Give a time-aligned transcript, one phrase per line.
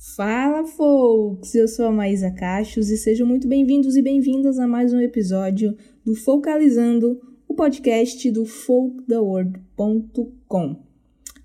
[0.00, 1.56] Fala, folks!
[1.56, 5.76] Eu sou a Maísa Cachos e sejam muito bem-vindos e bem-vindas a mais um episódio
[6.04, 10.76] do Focalizando, o podcast do folktheworld.com.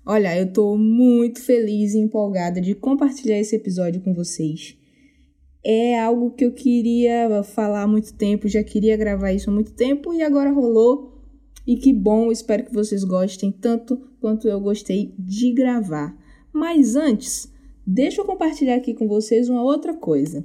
[0.06, 4.78] Olha, eu tô muito feliz e empolgada de compartilhar esse episódio com vocês.
[5.64, 9.72] É algo que eu queria falar há muito tempo, já queria gravar isso há muito
[9.72, 11.20] tempo e agora rolou.
[11.66, 16.16] E que bom, espero que vocês gostem tanto quanto eu gostei de gravar.
[16.52, 17.52] Mas antes,
[17.86, 20.44] Deixa eu compartilhar aqui com vocês uma outra coisa.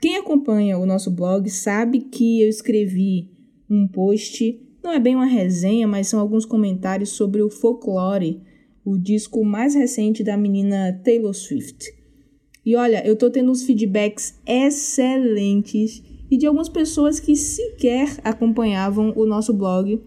[0.00, 3.28] Quem acompanha o nosso blog sabe que eu escrevi
[3.68, 8.40] um post, não é bem uma resenha, mas são alguns comentários sobre o Folklore,
[8.84, 11.92] o disco mais recente da menina Taylor Swift.
[12.64, 19.12] E olha, eu tô tendo uns feedbacks excelentes e de algumas pessoas que sequer acompanhavam
[19.16, 20.00] o nosso blog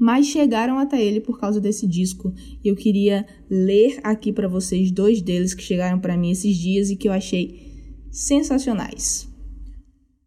[0.00, 2.32] mas chegaram até ele por causa desse disco.
[2.64, 6.88] E eu queria ler aqui para vocês dois deles que chegaram para mim esses dias
[6.88, 7.60] e que eu achei
[8.10, 9.28] sensacionais.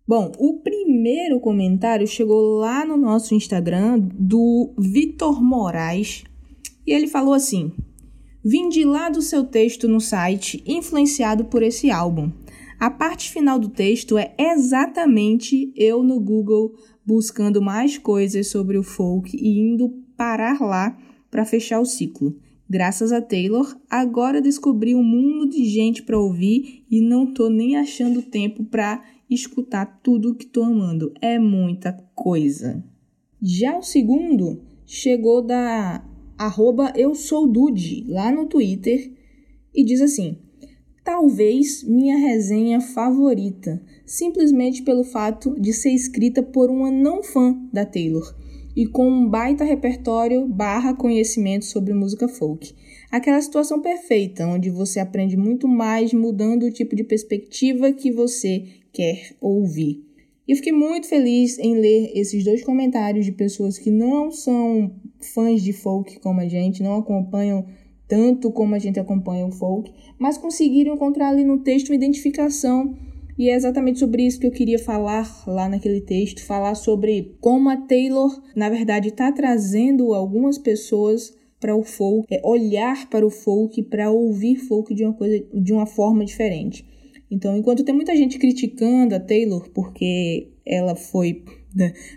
[0.08, 6.23] Bom, o primeiro comentário chegou lá no nosso Instagram do Vitor Moraes
[6.86, 7.72] e ele falou assim:
[8.45, 12.31] Vim de lá do seu texto no site, influenciado por esse álbum.
[12.80, 16.73] A parte final do texto é exatamente eu no Google
[17.06, 20.98] buscando mais coisas sobre o folk e indo parar lá
[21.30, 22.36] para fechar o ciclo.
[22.70, 27.76] Graças a Taylor, agora descobri um mundo de gente para ouvir e não tô nem
[27.76, 31.14] achando tempo para escutar tudo que tô amando.
[31.22, 32.84] É muita coisa.
[33.42, 36.04] Já o segundo chegou da
[36.38, 39.12] arroba eu sou Dude lá no Twitter
[39.73, 40.38] e diz assim:
[41.04, 47.86] talvez minha resenha favorita, simplesmente pelo fato de ser escrita por uma não fã da
[47.86, 48.36] Taylor
[48.76, 52.73] e com um baita repertório barra conhecimento sobre música folk.
[53.12, 58.64] Aquela situação perfeita, onde você aprende muito mais mudando o tipo de perspectiva que você
[58.92, 60.04] quer ouvir.
[60.48, 64.92] E eu fiquei muito feliz em ler esses dois comentários de pessoas que não são
[65.33, 67.66] fãs de folk como a gente, não acompanham
[68.08, 72.95] tanto como a gente acompanha o folk, mas conseguiram encontrar ali no texto uma identificação
[73.37, 77.69] e é exatamente sobre isso que eu queria falar lá naquele texto, falar sobre como
[77.69, 83.30] a Taylor, na verdade, está trazendo algumas pessoas para o folk, é olhar para o
[83.30, 86.85] folk, para ouvir folk de uma coisa, de uma forma diferente.
[87.31, 91.43] Então, enquanto tem muita gente criticando a Taylor porque ela foi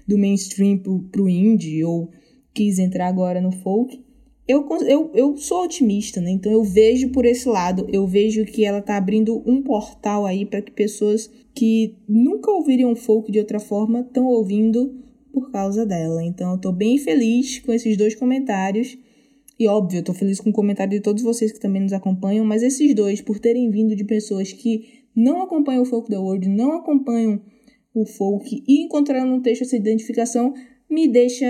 [0.07, 0.79] do mainstream
[1.11, 2.11] para o indie ou
[2.53, 4.05] quis entrar agora no folk,
[4.49, 6.31] eu, eu, eu sou otimista, né?
[6.31, 10.47] Então eu vejo por esse lado, eu vejo que ela tá abrindo um portal aí
[10.47, 15.03] para que pessoas que nunca ouviriam folk de outra forma estão ouvindo
[15.33, 16.23] por causa dela.
[16.23, 18.97] Então eu tô bem feliz com esses dois comentários.
[19.59, 22.45] E óbvio, eu tô feliz com o comentário de todos vocês que também nos acompanham,
[22.45, 26.47] mas esses dois, por terem vindo de pessoas que não acompanham o Folk da World,
[26.49, 27.41] não acompanham
[27.95, 30.53] o folk e encontraram no texto essa identificação,
[30.89, 31.47] me deixa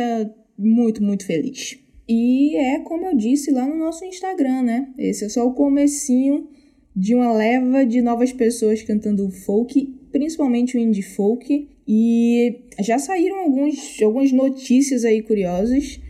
[0.56, 1.76] muito, muito feliz.
[2.08, 4.92] E é como eu disse lá no nosso Instagram, né?
[4.96, 6.48] Esse é só o comecinho
[6.94, 11.68] de uma leva de novas pessoas cantando folk, principalmente o indie folk.
[11.86, 16.00] E já saíram alguns, algumas notícias aí curiosas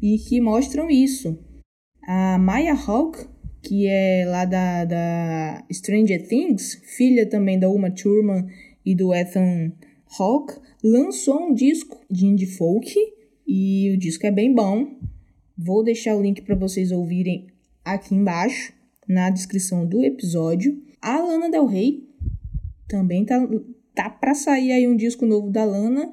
[0.00, 1.38] e que mostram isso.
[2.06, 3.26] A Maya Hawk,
[3.62, 8.46] que é lá da, da Stranger Things, filha também da Uma Thurman
[8.84, 9.72] e do Ethan
[10.18, 12.94] Hawke, lançou um disco de indie folk
[13.46, 14.86] e o disco é bem bom.
[15.56, 17.46] Vou deixar o link para vocês ouvirem
[17.84, 18.72] aqui embaixo,
[19.08, 20.82] na descrição do episódio.
[21.00, 22.08] A Lana Del Rey
[22.88, 23.46] também tá,
[23.94, 26.10] tá para sair aí um disco novo da Lana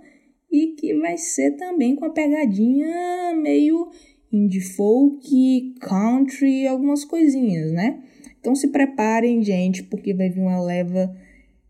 [0.52, 3.90] e que vai ser também com a pegadinha meio
[4.32, 8.02] indie folk, country, algumas coisinhas, né?
[8.40, 11.16] Então se preparem, gente, porque vai vir uma leva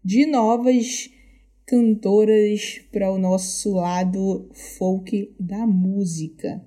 [0.04, 1.10] de novas
[1.66, 6.62] cantoras para o nosso lado folk da música.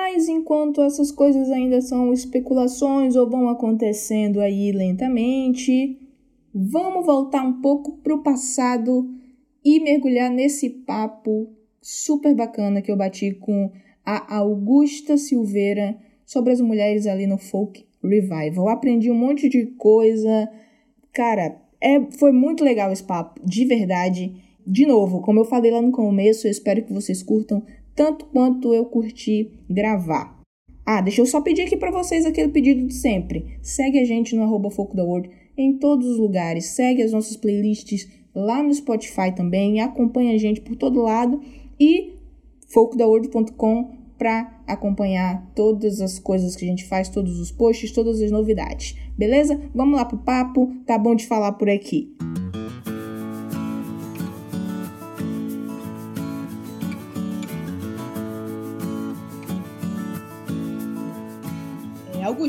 [0.00, 5.98] Mas enquanto essas coisas ainda são especulações ou vão acontecendo aí lentamente,
[6.54, 9.10] vamos voltar um pouco para o passado
[9.64, 11.50] e mergulhar nesse papo
[11.82, 13.72] super bacana que eu bati com
[14.06, 18.68] a Augusta Silveira sobre as mulheres ali no Folk Revival.
[18.68, 20.48] aprendi um monte de coisa.
[21.12, 24.32] Cara, é, foi muito legal esse papo, de verdade.
[24.64, 27.64] De novo, como eu falei lá no começo, eu espero que vocês curtam
[27.98, 30.40] tanto quanto eu curti gravar.
[30.86, 33.58] Ah, deixa eu só pedir aqui para vocês aquele pedido de sempre.
[33.60, 36.66] Segue a gente no arroba Foco da World em todos os lugares.
[36.66, 39.80] Segue as nossas playlists lá no Spotify também.
[39.80, 41.40] Acompanha a gente por todo lado.
[41.78, 42.14] E
[42.68, 48.30] focodaworld.com para acompanhar todas as coisas que a gente faz, todos os posts, todas as
[48.30, 48.96] novidades.
[49.16, 49.60] Beleza?
[49.74, 52.14] Vamos lá pro papo, tá bom de falar por aqui.
[52.20, 52.47] É,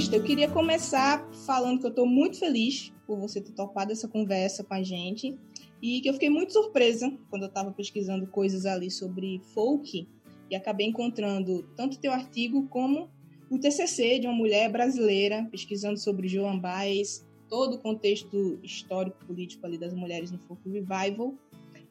[0.08, 4.64] Eu queria começar falando que eu estou muito feliz por você ter topado essa conversa
[4.64, 5.38] com a gente
[5.82, 10.08] e que eu fiquei muito surpresa quando eu estava pesquisando coisas ali sobre folk
[10.50, 13.10] e acabei encontrando tanto teu artigo como
[13.52, 19.66] o TCC de uma mulher brasileira pesquisando sobre Joan Baez, todo o contexto histórico político
[19.66, 21.36] ali das mulheres no folk revival.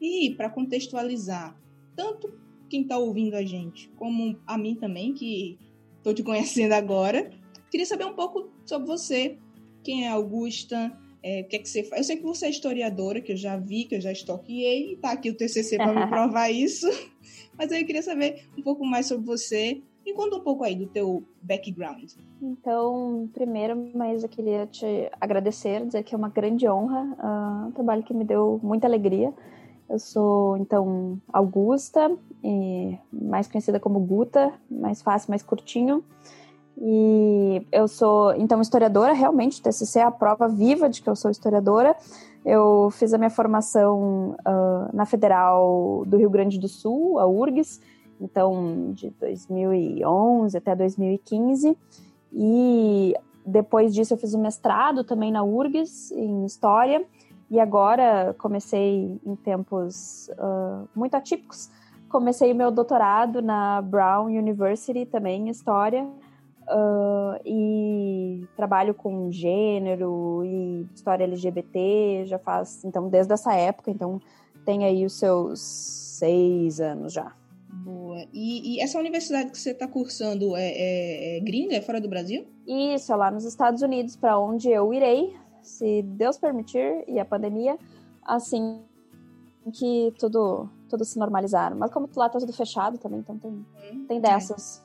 [0.01, 1.55] E para contextualizar,
[1.95, 2.33] tanto
[2.67, 5.59] quem está ouvindo a gente, como a mim também, que
[5.97, 7.31] estou te conhecendo agora,
[7.69, 9.37] queria saber um pouco sobre você.
[9.83, 10.97] Quem é Augusta?
[11.21, 12.01] É, o que é que você faz?
[12.01, 15.11] Eu sei que você é historiadora, que eu já vi, que eu já estoqueei, tá
[15.11, 16.87] aqui o TCC para me provar isso.
[17.57, 19.81] Mas eu queria saber um pouco mais sobre você.
[20.05, 22.13] Me conta um pouco aí do teu background.
[22.41, 27.71] Então, primeiro, mas eu queria te agradecer, dizer que é uma grande honra, uh, um
[27.71, 29.33] trabalho que me deu muita alegria.
[29.89, 36.03] Eu sou, então, Augusta, e mais conhecida como Guta, mais fácil, mais curtinho.
[36.81, 41.15] E eu sou, então, historiadora, realmente, o TCC é a prova viva de que eu
[41.15, 41.93] sou historiadora.
[42.45, 47.81] Eu fiz a minha formação uh, na Federal do Rio Grande do Sul, a URGS,
[48.21, 51.77] então de 2011 até 2015.
[52.31, 53.13] E
[53.45, 57.05] depois disso eu fiz um mestrado também na URGS em História.
[57.51, 61.69] E agora comecei em tempos uh, muito atípicos.
[62.07, 66.07] Comecei meu doutorado na Brown University também em História
[66.71, 74.21] Uh, e trabalho com gênero e história LGBT já faz, então, desde essa época, então
[74.65, 77.33] tem aí os seus seis anos já.
[77.83, 78.23] Boa.
[78.31, 82.07] E, e essa universidade que você está cursando é, é, é gringa, é fora do
[82.07, 82.45] Brasil?
[82.67, 87.25] Isso, é lá nos Estados Unidos, para onde eu irei, se Deus permitir, e a
[87.25, 87.79] pandemia,
[88.23, 88.81] assim
[89.73, 91.75] que tudo, tudo se normalizar.
[91.75, 94.83] Mas como lá tá tudo fechado também, então tem, hum, tem dessas.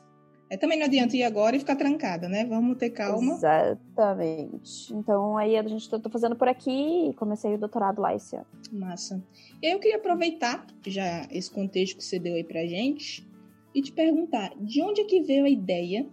[0.54, 0.56] É.
[0.56, 2.44] Também não adianta ir agora e ficar trancada, né?
[2.44, 3.34] Vamos ter calma.
[3.34, 4.94] Exatamente.
[4.94, 8.46] Então, aí a gente tá, fazendo por aqui e comecei o doutorado lá esse ano.
[8.72, 9.22] Massa.
[9.60, 13.26] E aí eu queria aproveitar já esse contexto que você deu aí pra gente
[13.74, 16.06] e te perguntar, de onde é que veio a ideia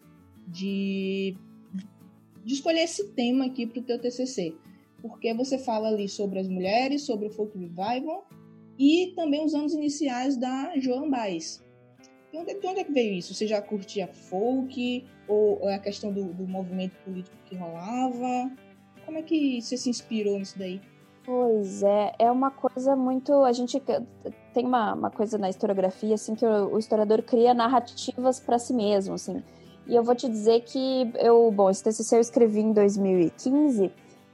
[0.47, 1.37] de,
[2.43, 4.55] de escolher esse tema aqui pro teu TCC?
[5.01, 8.27] Porque você fala ali sobre as mulheres, sobre o folk revival
[8.77, 11.63] e também os anos iniciais da Joan Baez.
[12.31, 13.33] De onde, de onde é que veio isso?
[13.33, 15.05] Você já curtia folk?
[15.27, 18.51] Ou é a questão do, do movimento político que rolava?
[19.05, 20.81] Como é que você se inspirou nisso daí?
[21.23, 23.43] Pois é, é uma coisa muito.
[23.43, 23.81] A gente
[24.53, 28.73] tem uma, uma coisa na historiografia, assim, que o, o historiador cria narrativas para si
[28.73, 29.43] mesmo, assim.
[29.85, 33.91] E eu vou te dizer que eu, bom, esse TCC eu escrevi em 2015.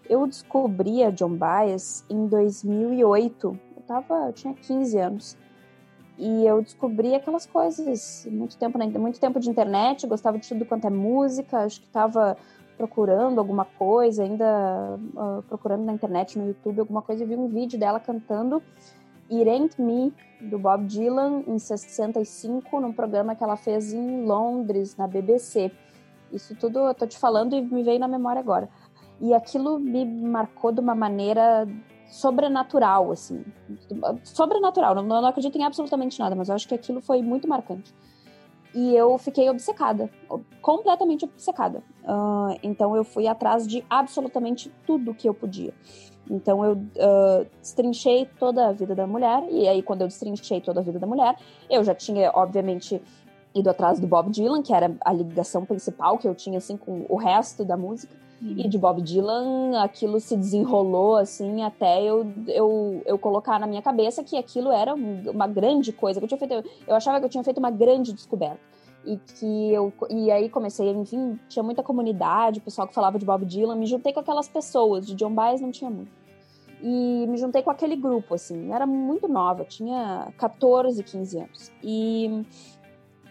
[0.10, 3.60] Eu descobri a John Baez em 2008.
[3.76, 5.38] Eu tava, eu tinha 15 anos.
[6.18, 10.88] E eu descobri aquelas coisas, muito tempo, muito tempo de internet, gostava de tudo quanto
[10.88, 12.36] é música, acho que estava
[12.76, 17.48] procurando alguma coisa, ainda uh, procurando na internet, no YouTube, alguma coisa, e vi um
[17.48, 18.64] vídeo dela cantando
[19.30, 24.96] It Ain't Me, do Bob Dylan, em 65, num programa que ela fez em Londres,
[24.96, 25.72] na BBC.
[26.32, 28.70] Isso tudo eu tô te falando e me veio na memória agora.
[29.20, 31.68] E aquilo me marcou de uma maneira
[32.08, 33.44] sobrenatural, assim.
[34.24, 37.94] Sobrenatural, não, não acredito em absolutamente nada, mas eu acho que aquilo foi muito marcante.
[38.74, 40.10] E eu fiquei obcecada,
[40.62, 41.80] completamente obcecada.
[42.04, 45.74] Uh, então eu fui atrás de absolutamente tudo que eu podia.
[46.30, 50.82] Então eu uh, destrinchei toda a vida da mulher, e aí quando eu destrinchei toda
[50.82, 51.38] a vida da mulher,
[51.70, 53.02] eu já tinha, obviamente,
[53.56, 57.06] ido atrás do Bob Dylan, que era a ligação principal que eu tinha, assim, com
[57.10, 58.16] o resto da música.
[58.40, 63.82] E de Bob Dylan, aquilo se desenrolou, assim, até eu, eu, eu colocar na minha
[63.82, 66.20] cabeça que aquilo era uma grande coisa.
[66.20, 68.60] Que eu, tinha feito, eu achava que eu tinha feito uma grande descoberta.
[69.04, 69.92] E que eu.
[70.10, 74.14] E aí comecei, enfim, tinha muita comunidade, pessoal que falava de Bob Dylan, me juntei
[74.14, 76.12] com aquelas pessoas, de John Baez não tinha muito.
[76.82, 81.72] E me juntei com aquele grupo, assim, eu era muito nova, tinha 14, 15 anos.
[81.82, 82.46] E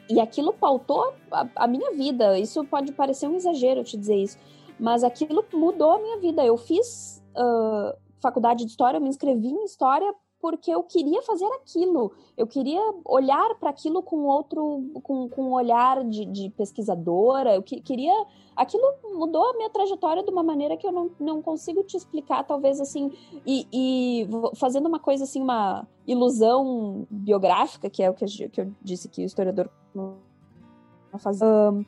[0.08, 2.38] e aquilo pautou a, a, minha vida.
[2.38, 4.38] Isso pode parecer um exagero te dizer isso,
[4.78, 6.44] mas aquilo mudou a minha vida.
[6.44, 11.46] Eu fiz uh, faculdade de história, eu me inscrevi em história porque eu queria fazer
[11.46, 12.12] aquilo.
[12.36, 17.54] Eu queria olhar para aquilo com outro, com, com um olhar de, de pesquisadora.
[17.54, 18.12] Eu que, queria.
[18.54, 22.44] Aquilo mudou a minha trajetória de uma maneira que eu não, não consigo te explicar,
[22.44, 23.10] talvez assim.
[23.44, 28.72] E, e fazendo uma coisa assim, uma ilusão biográfica, que é o que, que eu
[28.82, 29.68] disse que o historiador
[31.18, 31.44] fazer.
[31.44, 31.84] Um,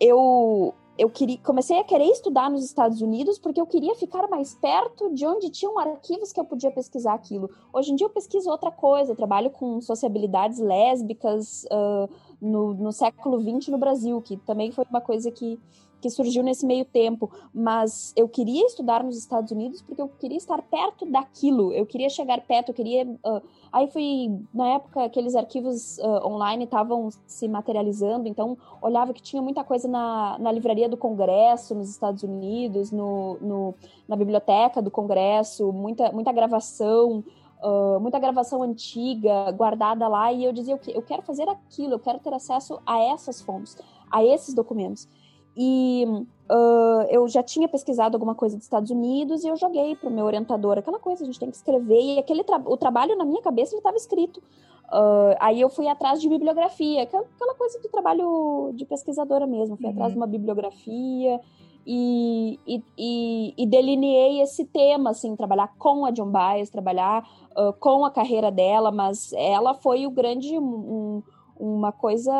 [0.00, 4.54] eu eu queria, comecei a querer estudar nos Estados Unidos porque eu queria ficar mais
[4.54, 7.50] perto de onde tinham arquivos que eu podia pesquisar aquilo.
[7.72, 12.08] Hoje em dia eu pesquiso outra coisa, eu trabalho com sociabilidades lésbicas uh,
[12.40, 15.58] no, no século XX no Brasil, que também foi uma coisa que
[16.04, 20.36] que surgiu nesse meio tempo, mas eu queria estudar nos Estados Unidos porque eu queria
[20.36, 23.04] estar perto daquilo, eu queria chegar perto, eu queria.
[23.04, 23.40] Uh,
[23.72, 29.40] aí fui, na época, aqueles arquivos uh, online estavam se materializando, então olhava que tinha
[29.40, 33.74] muita coisa na, na livraria do Congresso nos Estados Unidos, no, no
[34.06, 37.24] na biblioteca do Congresso, muita, muita gravação.
[37.62, 42.18] Uh, muita gravação antiga guardada lá e eu dizia eu quero fazer aquilo, eu quero
[42.18, 43.78] ter acesso a essas fontes,
[44.10, 45.08] a esses documentos.
[45.56, 46.04] E
[46.50, 50.12] uh, eu já tinha pesquisado alguma coisa dos Estados Unidos e eu joguei para o
[50.12, 52.00] meu orientador aquela coisa, a gente tem que escrever.
[52.00, 54.42] E aquele tra o trabalho na minha cabeça estava escrito.
[54.86, 59.76] Uh, aí eu fui atrás de bibliografia, aquela coisa de trabalho de pesquisadora mesmo.
[59.76, 59.92] Fui uhum.
[59.92, 61.40] atrás de uma bibliografia
[61.86, 67.72] e, e, e, e, delineei esse tema, assim, trabalhar com a John Baez, trabalhar uh,
[67.78, 70.58] com a carreira dela, mas ela foi o grande.
[70.58, 71.22] Um,
[71.58, 72.32] uma coisa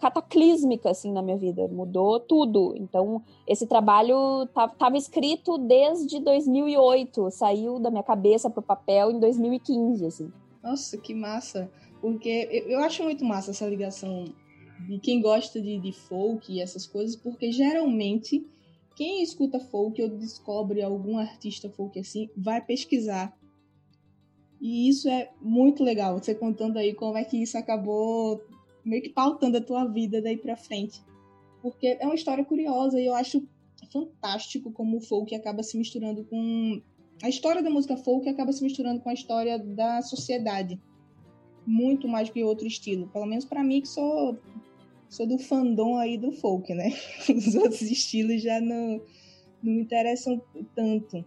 [0.00, 2.74] cataclísmica assim na minha vida, mudou tudo.
[2.76, 9.20] Então, esse trabalho estava escrito desde 2008, saiu da minha cabeça para o papel em
[9.20, 10.32] 2015, assim.
[10.62, 11.70] Nossa, que massa!
[12.00, 14.24] Porque eu, acho muito massa essa ligação
[14.86, 18.46] de quem gosta de, de folk e essas coisas, porque geralmente
[18.94, 23.36] quem escuta folk ou descobre algum artista folk assim, vai pesquisar
[24.60, 28.44] e isso é muito legal, você contando aí como é que isso acabou
[28.84, 31.02] meio que pautando a tua vida daí pra frente.
[31.62, 33.46] Porque é uma história curiosa e eu acho
[33.92, 36.80] fantástico como o folk acaba se misturando com.
[37.22, 40.80] A história da música folk acaba se misturando com a história da sociedade.
[41.66, 43.08] Muito mais que outro estilo.
[43.08, 44.38] Pelo menos para mim, que sou,
[45.08, 46.92] sou do fandom aí do folk, né?
[47.28, 49.00] Os outros estilos já não,
[49.62, 50.40] não me interessam
[50.74, 51.24] tanto.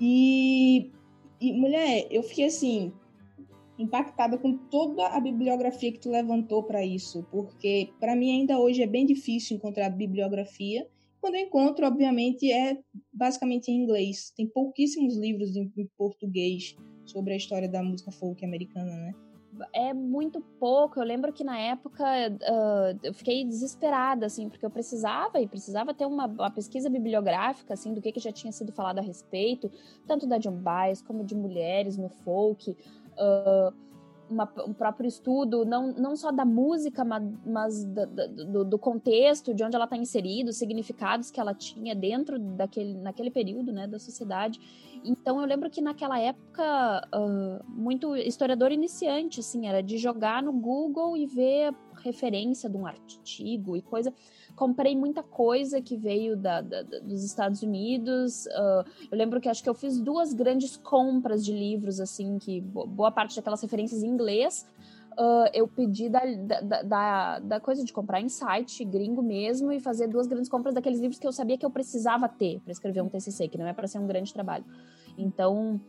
[0.00, 0.90] E
[1.48, 2.92] e, mulher, eu fiquei assim,
[3.78, 8.82] impactada com toda a bibliografia que tu levantou para isso, porque para mim ainda hoje
[8.82, 10.86] é bem difícil encontrar bibliografia.
[11.20, 12.78] Quando eu encontro, obviamente, é
[13.12, 14.32] basicamente em inglês.
[14.36, 19.14] Tem pouquíssimos livros em, português sobre a história da música folk americana, né?
[19.72, 20.98] É muito pouco.
[20.98, 25.94] Eu lembro que na época uh, eu fiquei desesperada, assim, porque eu precisava e precisava
[25.94, 29.70] ter uma, uma, pesquisa bibliográfica, assim, do que, que já tinha sido falado a respeito,
[30.06, 32.76] tanto da John Baez como de mulheres no folk.
[33.12, 33.84] Uh,
[34.28, 39.54] uma, um próprio estudo, não, não só da música, mas, mas do, do, do, contexto,
[39.54, 43.86] de onde ela está inserida, os significados que ela tinha dentro daquele, naquele período né,
[43.86, 44.60] da sociedade.
[45.04, 50.52] Então eu lembro que naquela época, uh, muito historiador iniciante, assim, era de jogar no
[50.52, 54.12] Google e ver referência de um artigo e coisa.
[54.54, 58.46] Comprei muita coisa que veio da, da, dos Estados Unidos.
[58.46, 62.60] Uh, eu lembro que acho que eu fiz duas grandes compras de livros, assim, que
[62.60, 64.66] boa parte daquelas referências em inglês
[65.18, 66.20] uh, eu pedi da,
[66.60, 70.74] da, da, da, coisa de comprar em site gringo mesmo e fazer duas grandes compras
[70.74, 73.66] daqueles livros que eu sabia que eu precisava ter para escrever um TCC, que não
[73.66, 74.64] é para ser um grande trabalho.
[75.16, 75.80] Então,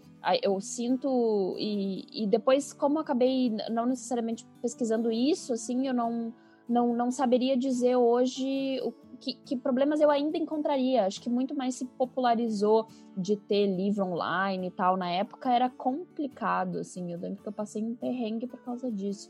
[0.41, 6.33] eu sinto e, e depois como acabei não necessariamente pesquisando isso, assim, eu não
[6.67, 11.05] não, não saberia dizer hoje o que, que, problemas eu ainda encontraria.
[11.05, 14.97] Acho que muito mais se popularizou de ter livro online e tal.
[14.97, 17.11] Na época era complicado, assim.
[17.11, 19.29] Eu lembro que eu passei um perrengue por causa disso.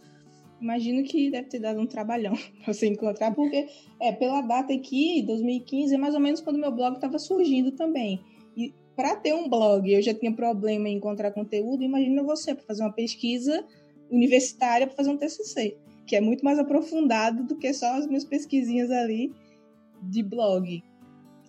[0.59, 2.33] Imagino que deve ter dado um trabalhão
[2.63, 3.67] pra você encontrar, porque
[3.99, 8.21] é pela data aqui, 2015, é mais ou menos quando meu blog estava surgindo também.
[8.55, 11.83] E para ter um blog, eu já tinha problema em encontrar conteúdo.
[11.83, 13.63] Imagina você para fazer uma pesquisa
[14.09, 18.23] universitária para fazer um TCC, que é muito mais aprofundado do que só as minhas
[18.23, 19.33] pesquisinhas ali
[20.01, 20.83] de blog.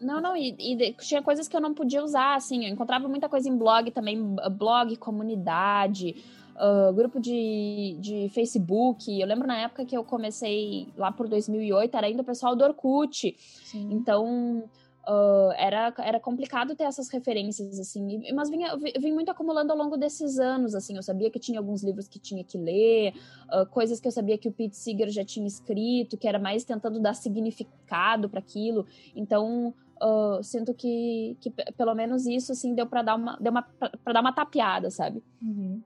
[0.01, 3.29] Não, não, e, e, tinha coisas que eu não podia usar, assim, eu encontrava muita
[3.29, 6.17] coisa em blog também, blog, comunidade,
[6.57, 9.19] uh, grupo de, de Facebook.
[9.19, 12.65] Eu lembro na época que eu comecei lá por 2008, era ainda o pessoal do
[12.65, 13.35] Orkut.
[13.39, 13.89] Sim.
[13.91, 14.65] Então,
[15.09, 19.79] Uh, era, era complicado ter essas referências, assim, mas vinha, eu vim muito acumulando ao
[19.79, 23.65] longo desses anos, assim, eu sabia que tinha alguns livros que tinha que ler, uh,
[23.71, 26.99] coisas que eu sabia que o Pete Seeger já tinha escrito, que era mais tentando
[26.99, 28.85] dar significado para aquilo,
[29.15, 29.73] então
[30.03, 34.13] uh, sinto que, que pelo menos isso, assim, deu para dar uma, deu uma, pra
[34.13, 35.23] dar uma tapeada, sabe?
[35.41, 35.81] Uhum.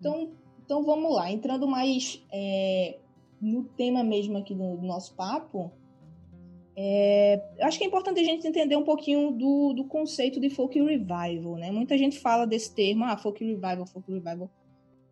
[0.00, 0.30] Então,
[0.64, 2.98] então vamos lá, entrando mais é,
[3.40, 5.70] no tema mesmo aqui do, do nosso papo,
[6.76, 10.50] é, eu acho que é importante a gente entender um pouquinho do, do conceito de
[10.50, 11.70] folk revival, né?
[11.70, 14.50] Muita gente fala desse termo, ah, folk revival, folk revival.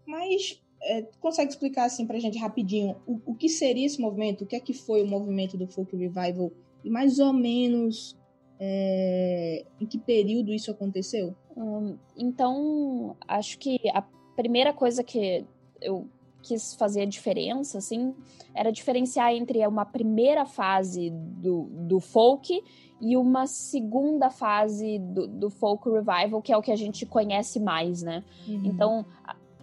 [0.05, 4.43] Mas é, consegue explicar assim pra gente rapidinho o, o que seria esse movimento?
[4.43, 6.51] O que é que foi o movimento do folk revival?
[6.85, 8.17] E mais ou menos
[8.59, 11.35] é, em que período isso aconteceu?
[11.57, 14.03] Hum, então, acho que a
[14.35, 15.45] primeira coisa que
[15.81, 16.09] eu
[16.43, 18.15] quis fazer a diferença, assim,
[18.55, 22.63] era diferenciar entre uma primeira fase do, do folk
[23.01, 27.59] e uma segunda fase do, do folk revival, que é o que a gente conhece
[27.59, 28.23] mais, né?
[28.47, 28.63] Uhum.
[28.65, 29.07] Então,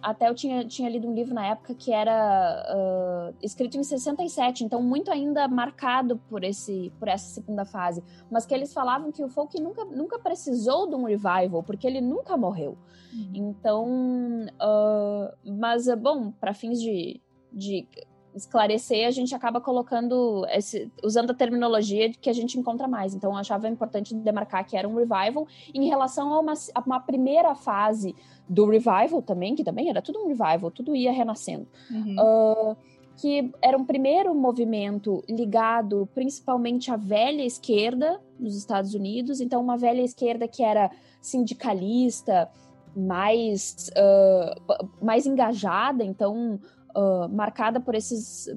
[0.02, 4.64] até eu tinha, tinha lido um livro na época que era uh, escrito em 67,
[4.64, 8.02] então muito ainda marcado por, esse, por essa segunda fase.
[8.30, 12.00] Mas que eles falavam que o folk nunca, nunca precisou de um revival, porque ele
[12.00, 12.76] nunca morreu.
[13.12, 13.30] Uhum.
[13.34, 17.20] Então, uh, mas, bom, para fins de,
[17.52, 17.86] de
[18.34, 23.14] esclarecer, a gente acaba colocando, esse, usando a terminologia que a gente encontra mais.
[23.14, 27.00] Então, eu achava importante demarcar que era um revival em relação a uma, a uma
[27.00, 28.14] primeira fase
[28.48, 31.66] do revival também, que também era tudo um revival, tudo ia renascendo.
[31.90, 32.16] Uhum.
[32.18, 32.76] Uh,
[33.16, 39.76] que era um primeiro movimento ligado principalmente à velha esquerda nos Estados Unidos, então uma
[39.76, 42.48] velha esquerda que era sindicalista,
[42.96, 46.58] mais, uh, mais engajada, então
[46.96, 48.48] uh, marcada por esses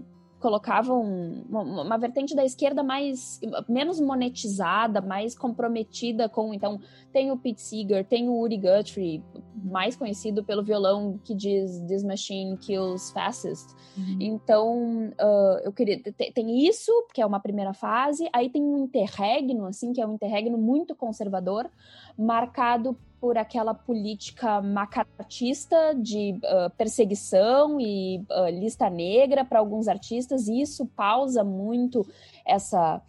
[0.44, 1.02] colocavam
[1.50, 6.54] uma, uma, vertente da esquerda mais menos monetizada, mais comprometida com.
[6.54, 6.82] Então,
[7.14, 9.24] tem o Pete Seeger, tem o Uri Guthrie,
[9.64, 13.74] mais conhecido pelo violão que diz This Machine Kills Fastest.
[13.98, 14.18] Uhum.
[14.20, 16.02] Então, uh, eu queria.
[16.34, 20.16] Tem isso, que é uma primeira fase, aí tem um interregno, assim, que é um
[20.16, 21.70] interregno muito conservador,
[22.18, 30.50] marcado por aquela política macartista de uh, perseguição e uh, lista negra para alguns artistas,
[30.50, 32.06] e isso pausa muito
[32.46, 33.02] essa,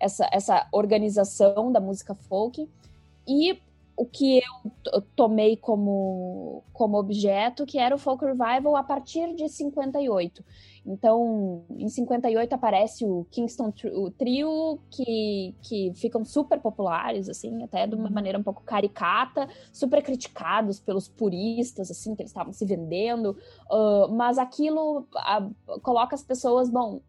[0.00, 2.66] essa, essa organização da música folk.
[3.28, 3.60] E
[3.94, 4.40] o que
[4.90, 10.42] eu tomei como, como objeto, que era o folk revival a partir de 58.
[10.88, 17.86] Então, em 58 aparece o Kingston o Trio, que, que ficam super populares, assim, até
[17.86, 18.14] de uma uhum.
[18.14, 23.36] maneira um pouco caricata, super criticados pelos puristas, assim, que eles estavam se vendendo.
[23.70, 25.06] Uh, mas aquilo
[25.82, 27.02] coloca as pessoas, bom,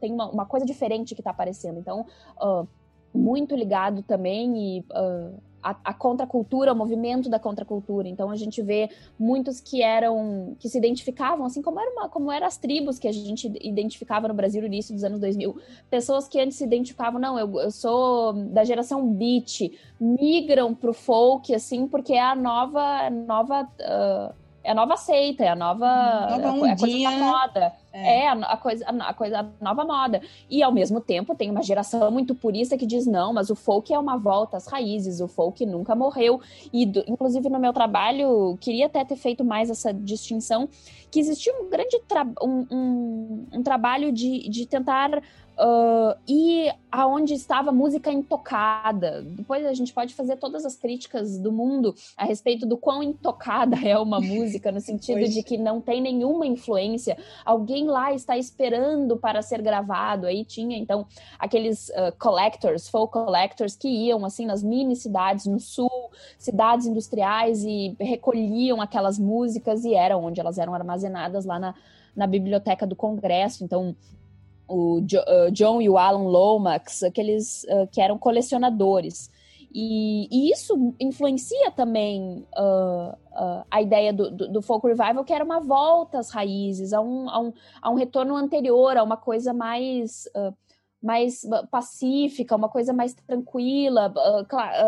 [0.00, 1.78] tem uma, uma coisa diferente que está aparecendo.
[1.78, 2.06] Então,
[2.40, 2.66] uh,
[3.12, 8.06] muito ligado também e uh, a, a contracultura, o movimento da contracultura.
[8.06, 12.30] Então a gente vê muitos que eram que se identificavam assim como era uma, como
[12.30, 15.56] eram as tribos que a gente identificava no Brasil no início dos anos 2000,
[15.90, 21.52] pessoas que antes se identificavam não, eu, eu sou da geração beat, migram pro folk
[21.52, 25.86] assim porque é a nova nova uh, é a nova seita, é a nova,
[26.28, 27.72] nova é a coisa da moda.
[27.92, 30.20] É, é a, a, coisa, a, a, coisa, a nova moda.
[30.50, 33.94] E ao mesmo tempo tem uma geração muito purista que diz não, mas o folk
[33.94, 36.40] é uma volta às raízes, o folk nunca morreu.
[36.72, 40.68] E do, inclusive no meu trabalho, queria até ter feito mais essa distinção,
[41.12, 45.22] que existia um grande tra um, um, um trabalho de, de tentar
[45.58, 49.22] Uh, e aonde estava a música intocada.
[49.22, 53.76] Depois a gente pode fazer todas as críticas do mundo a respeito do quão intocada
[53.82, 57.16] é uma música, no sentido de que não tem nenhuma influência.
[57.44, 60.26] Alguém lá está esperando para ser gravado.
[60.26, 61.06] Aí tinha, então,
[61.38, 67.64] aqueles uh, collectors, folk collectors, que iam, assim, nas mini cidades no sul, cidades industriais,
[67.64, 71.74] e recolhiam aquelas músicas e eram onde elas eram armazenadas lá na,
[72.14, 73.64] na biblioteca do Congresso.
[73.64, 73.96] Então,
[74.68, 79.30] o jo, uh, John e o Alan Lomax, aqueles uh, que eram colecionadores.
[79.72, 85.44] E, e, isso influencia também uh, a ideia do, do, do, folk revival, que era
[85.44, 87.52] uma volta às raízes, a um, a um,
[87.82, 90.54] a um retorno anterior, a uma coisa mais, uh,
[91.02, 94.14] mais pacífica, uma coisa mais tranquila.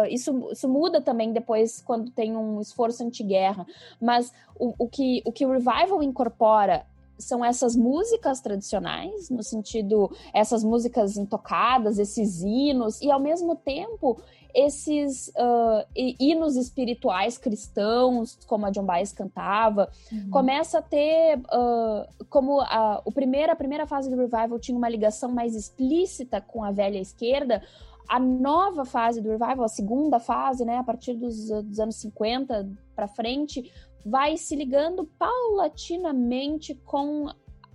[0.08, 3.66] Isso, isso muda também depois quando tem um esforço anti-guerra.
[4.00, 6.86] Mas o, o, que, o que o revival incorpora
[7.18, 14.20] são essas músicas tradicionais, no sentido, essas músicas intocadas, esses hinos, e ao mesmo tempo
[14.54, 20.30] esses uh, hinos espirituais cristãos, como a John Baez cantava, uhum.
[20.30, 24.88] começa a ter uh, como a, o primeiro, a primeira fase do revival tinha uma
[24.88, 27.62] ligação mais explícita com a velha esquerda,
[28.08, 32.70] a nova fase do revival, a segunda fase, né, a partir dos, dos anos 50
[32.96, 33.70] para frente,
[34.04, 37.28] vai se ligando paulatinamente com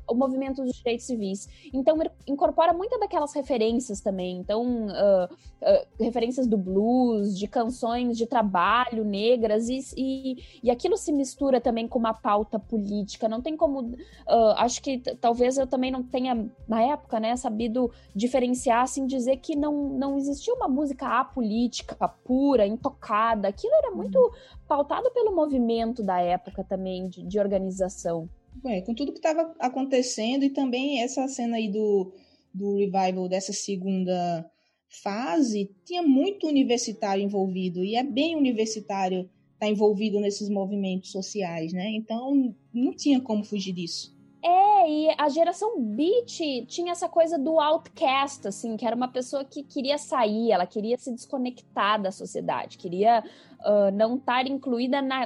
[0.07, 1.47] o movimento dos direitos civis.
[1.73, 4.37] Então, incorpora muitas daquelas referências também.
[4.37, 10.97] Então, uh, uh, referências do blues, de canções de trabalho negras, e, e, e, aquilo
[10.97, 13.29] se mistura também com uma pauta política.
[13.29, 13.81] Não tem como.
[13.81, 19.37] Uh, acho que talvez eu também não tenha, na época, né, sabido diferenciar, assim, dizer
[19.37, 23.47] que não, não existia uma música apolítica, pura, intocada.
[23.47, 24.31] Aquilo era muito uhum.
[24.67, 28.29] pautado pelo movimento da época também, de, de organização.
[28.85, 32.13] Com tudo que estava acontecendo e também essa cena aí do,
[32.53, 34.49] do revival dessa segunda
[35.01, 41.73] fase, tinha muito universitário envolvido, e é bem universitário estar tá envolvido nesses movimentos sociais,
[41.73, 41.89] né?
[41.89, 44.13] Então, não tinha como fugir disso.
[44.45, 49.45] É, e a geração beat tinha essa coisa do outcast, assim, que era uma pessoa
[49.45, 53.23] que queria sair, ela queria se desconectar da sociedade, queria
[53.61, 55.25] uh, não estar incluída na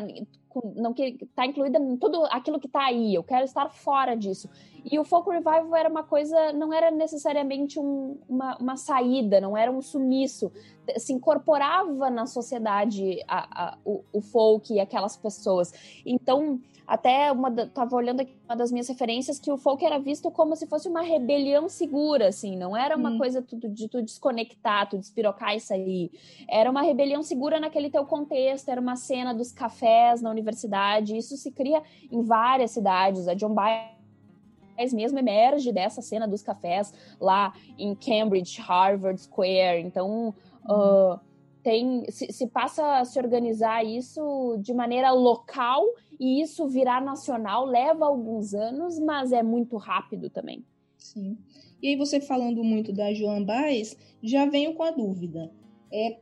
[0.75, 4.49] não que tá incluída em tudo aquilo que tá aí, eu quero estar fora disso.
[4.89, 9.57] E o folk revival era uma coisa, não era necessariamente um, uma, uma saída, não
[9.57, 10.51] era um sumiço,
[10.97, 15.73] se incorporava na sociedade a, a, o, o folk e aquelas pessoas.
[16.05, 20.31] Então, até uma tava olhando aqui uma das minhas referências que o folk era visto
[20.31, 23.17] como se fosse uma rebelião segura, assim, não era uma hum.
[23.17, 26.09] coisa tudo de tu desconectar, tu despirocar e sair.
[26.47, 31.35] Era uma rebelião segura naquele teu contexto, era uma cena dos cafés na universidade, isso
[31.35, 33.27] se cria em várias cidades.
[33.27, 39.81] A John Baez mesmo emerge dessa cena dos cafés lá em Cambridge, Harvard Square.
[39.81, 40.33] Então,
[40.65, 40.71] hum.
[40.71, 41.19] uh,
[41.67, 45.83] tem, se, se, passa a se organizar isso de maneira local
[46.19, 50.65] e isso virar nacional leva alguns anos, mas é muito rápido também.
[50.97, 51.37] Sim.
[51.81, 55.51] E aí você falando muito da Joan Baez, já venho com a dúvida.
[55.91, 56.19] É,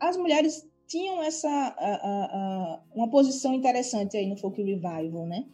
[0.00, 5.46] as mulheres tinham essa a, a, a, uma posição interessante aí no folk revival, né?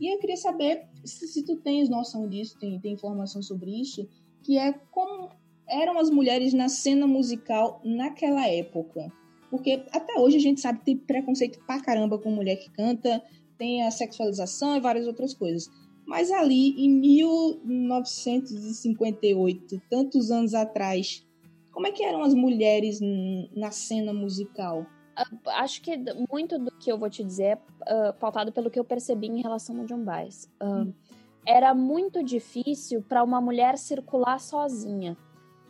[0.00, 4.08] E eu queria saber se, se tu tens noção disso, tem, tem informação sobre isso,
[4.42, 5.28] que é como
[5.68, 9.12] eram as mulheres na cena musical naquela época?
[9.50, 13.20] Porque até hoje a gente sabe que tem preconceito pra caramba com mulher que canta,
[13.58, 15.68] tem a sexualização e várias outras coisas.
[16.06, 21.26] Mas ali, em 1958, tantos anos atrás,
[21.70, 23.00] como é que eram as mulheres
[23.54, 24.84] na cena musical?
[25.18, 25.96] Uh, acho que
[26.30, 29.42] muito do que eu vou te dizer é uh, pautado pelo que eu percebi em
[29.42, 30.50] relação ao John Baez.
[30.60, 30.92] Uh, hum.
[31.46, 35.16] Era muito difícil para uma mulher circular sozinha.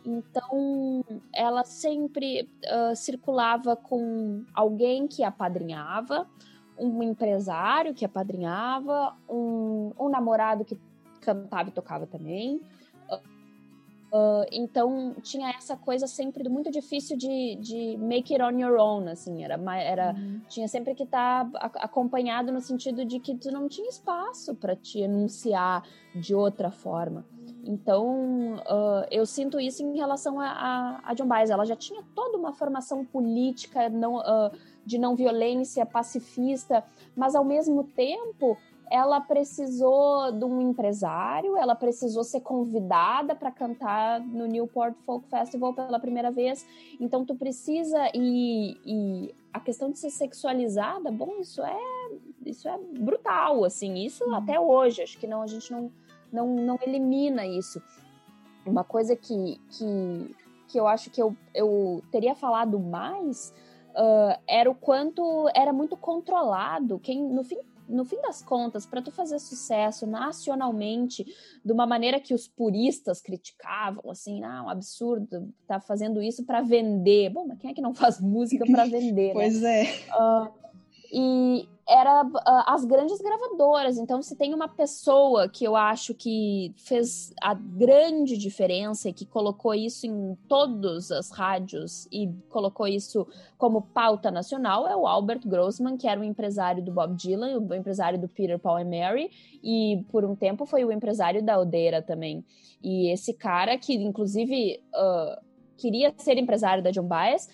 [0.05, 6.27] Então, ela sempre uh, circulava com alguém que apadrinhava,
[6.77, 10.79] um empresário que apadrinhava, um, um namorado que
[11.21, 12.59] cantava e tocava também.
[14.11, 19.07] Uh, então tinha essa coisa sempre muito difícil de, de make it on your own,
[19.07, 20.41] assim, era, era uhum.
[20.49, 24.75] tinha sempre que estar tá acompanhado no sentido de que tu não tinha espaço para
[24.75, 27.25] te anunciar de outra forma.
[27.63, 31.49] Então, uh, eu sinto isso em relação a, a, a, John Baez.
[31.49, 34.51] Ela já tinha toda uma formação política não, uh,
[34.85, 36.83] de não violência, pacifista,
[37.15, 38.57] mas ao mesmo tempo
[38.89, 45.73] ela precisou de um empresário, ela precisou ser convidada para cantar no Newport Folk Festival
[45.73, 46.65] pela primeira vez.
[46.99, 51.79] Então, tu precisa e, e a questão de ser sexualizada, bom, isso é
[52.45, 54.35] isso é brutal, assim, isso hum.
[54.35, 55.01] até hoje.
[55.01, 55.91] Acho que não a gente não
[56.31, 57.81] não, não elimina isso.
[58.65, 60.35] Uma coisa que, que,
[60.67, 63.53] que eu acho que eu, eu teria falado mais
[63.91, 66.99] uh, era o quanto era muito controlado.
[66.99, 71.25] Quem, no fim, no fim das contas, para tu fazer sucesso nacionalmente,
[71.63, 76.61] de uma maneira que os puristas criticavam, assim, ah, um absurdo, tá fazendo isso para
[76.61, 77.29] vender.
[77.29, 79.33] Bom, mas quem é que não faz música para vender?
[79.33, 79.83] pois né?
[79.83, 79.93] é.
[80.15, 80.61] Uh,
[81.13, 82.31] e era uh,
[82.67, 83.97] as grandes gravadoras.
[83.97, 89.25] Então, se tem uma pessoa que eu acho que fez a grande diferença e que
[89.25, 95.41] colocou isso em todas as rádios e colocou isso como pauta nacional, é o Albert
[95.45, 99.31] Grossman, que era o empresário do Bob Dylan, o empresário do Peter, Paul and Mary,
[99.63, 102.43] e por um tempo foi o empresário da Odeira também.
[102.83, 107.49] E esse cara, que inclusive uh, queria ser empresário da John Baez,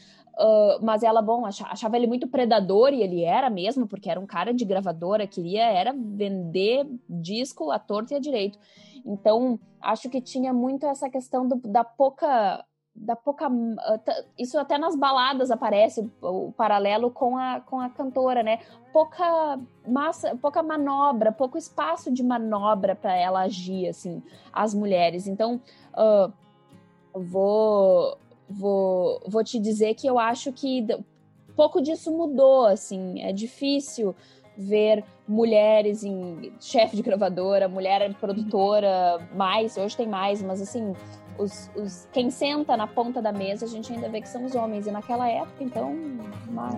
[0.82, 4.54] Mas ela, bom, achava ele muito predador, e ele era mesmo, porque era um cara
[4.54, 8.60] de gravadora, queria era vender disco à torta e à direito.
[9.04, 12.63] Então, acho que tinha muito essa questão do, da pouca.
[13.00, 13.47] Da pouca
[14.39, 18.60] isso até nas baladas aparece o paralelo com a, com a cantora, né?
[18.91, 25.28] Pouca massa, pouca manobra, pouco espaço de manobra para ela agir, assim, as mulheres.
[25.28, 25.62] Então,
[25.93, 26.34] uh,
[27.13, 28.17] vou
[28.49, 30.86] vou, vou te dizer que eu acho que
[31.55, 34.15] pouco disso mudou, assim, é difícil
[34.57, 40.93] ver mulheres em chefe de gravadora, mulher produtora, mais, hoje tem mais, mas assim,
[41.38, 44.55] os, os, quem senta na ponta da mesa, a gente ainda vê que são os
[44.55, 44.88] homens.
[44.88, 45.95] E naquela época, então.
[46.47, 46.69] Uma...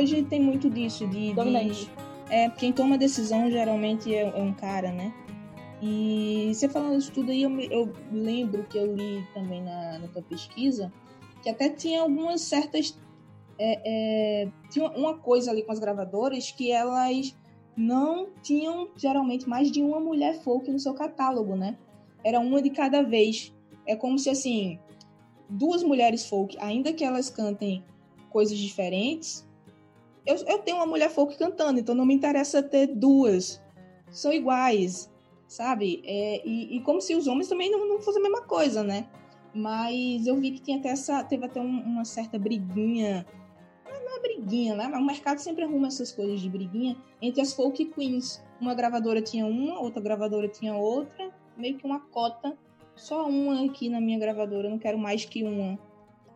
[0.00, 1.32] hoje tem muito disso, de.
[1.34, 1.90] de
[2.30, 5.12] é, quem toma decisão geralmente é, é, um cara, né?
[5.82, 10.08] E você falando isso tudo aí, eu, eu lembro que eu li também na, na
[10.08, 10.92] tua pesquisa
[11.42, 12.98] que até tinha algumas certas
[13.58, 13.80] é,
[14.44, 17.36] é, tinha uma coisa ali com as gravadoras que elas
[17.76, 21.78] não tinham geralmente mais de uma mulher folk no seu catálogo, né?
[22.22, 23.52] Era uma de cada vez.
[23.86, 24.78] É como se assim,
[25.48, 27.82] duas mulheres folk, ainda que elas cantem
[28.30, 29.46] coisas diferentes,
[30.26, 33.62] eu, eu tenho uma mulher folk cantando, então não me interessa ter duas.
[34.10, 35.10] São iguais,
[35.46, 36.02] sabe?
[36.04, 39.08] É, e, e, como se os homens também não, não fossem a mesma coisa, né?
[39.54, 43.26] Mas eu vi que tinha até essa, teve até um, uma certa briguinha
[44.20, 44.86] briguinha, né?
[44.86, 48.42] O mercado sempre arruma essas coisas de briguinha entre as folk queens.
[48.60, 52.56] Uma gravadora tinha uma, outra gravadora tinha outra, meio que uma cota.
[52.94, 55.78] Só uma aqui na minha gravadora, não quero mais que uma.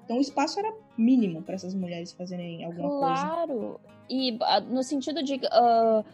[0.04, 3.06] Então o espaço era mínimo para essas mulheres fazerem alguma claro.
[3.14, 3.26] coisa.
[3.26, 3.80] Claro!
[4.08, 5.36] E ah, no sentido de.
[5.36, 6.04] Uh,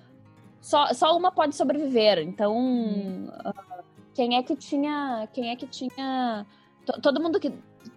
[0.60, 2.18] só, só uma pode sobreviver.
[2.18, 2.56] Então.
[2.56, 3.28] Hum.
[3.28, 5.28] Uh, quem é que tinha.
[5.32, 6.46] Quem é que tinha.
[7.02, 7.52] Todo mundo que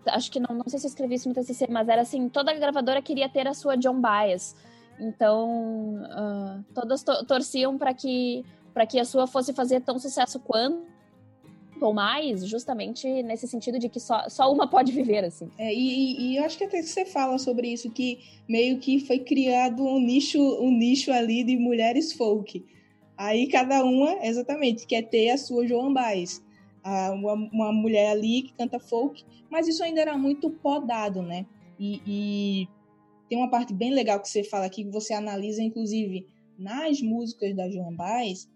[0.07, 2.53] acho que não, não sei se eu escrevi isso no TCC, mas era assim, toda
[2.53, 4.55] gravadora queria ter a sua John Bias.
[4.99, 10.39] Então, uh, todas to torciam para que para que a sua fosse fazer tão sucesso
[10.39, 10.92] quanto
[11.85, 15.49] ou mais, justamente nesse sentido de que só, só uma pode viver, assim.
[15.57, 18.99] É, e, e eu acho que até que você fala sobre isso, que meio que
[18.99, 22.65] foi criado um nicho, um nicho ali de mulheres folk.
[23.17, 26.41] Aí cada uma, exatamente, quer ter a sua Joan Baez
[27.13, 31.45] uma, uma mulher ali que canta folk, mas isso ainda era muito podado, né?
[31.79, 32.67] E, e,
[33.29, 37.55] tem uma parte bem legal que você fala aqui, que você analisa, inclusive, nas músicas
[37.55, 38.49] da Joan Baez,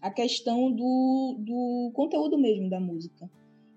[0.00, 3.30] a questão do, do conteúdo mesmo da música.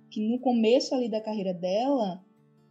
[0.10, 2.24] Que no começo ali da carreira dela,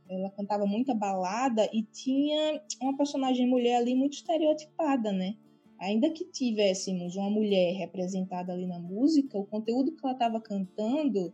[0.08, 5.36] ela cantava muita balada e tinha uma personagem mulher ali muito estereotipada, né?
[5.80, 11.32] ainda que tivéssemos uma mulher representada ali na música, o conteúdo que ela estava cantando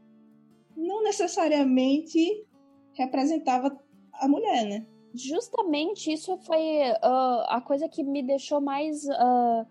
[0.77, 2.47] não necessariamente
[2.93, 3.77] representava
[4.13, 4.87] a mulher, né?
[5.13, 9.67] Justamente isso foi uh, a coisa que me deixou mais uh,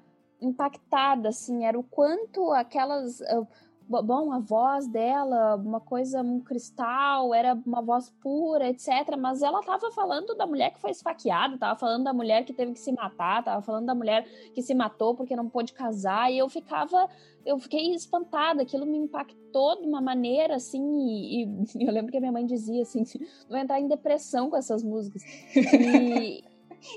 [0.45, 3.47] impactada, assim, era o quanto aquelas uh,
[3.88, 9.15] bom, a voz dela, uma coisa, um cristal, era uma voz pura, etc.
[9.17, 12.73] Mas ela tava falando da mulher que foi esfaqueada, tava falando da mulher que teve
[12.73, 16.38] que se matar, tava falando da mulher que se matou porque não pôde casar, e
[16.38, 17.08] eu ficava,
[17.45, 21.43] eu fiquei espantada, aquilo me impactou de uma maneira assim, e,
[21.75, 23.03] e eu lembro que a minha mãe dizia assim,
[23.49, 25.21] vai entrar em depressão com essas músicas.
[25.55, 26.43] E,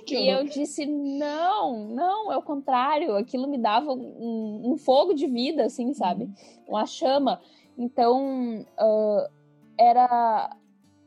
[0.06, 3.16] e eu disse, não, não, é o contrário.
[3.16, 6.24] Aquilo me dava um, um fogo de vida, assim, sabe?
[6.24, 6.34] Uhum.
[6.68, 7.40] Uma chama.
[7.76, 9.30] Então, uh,
[9.78, 10.56] era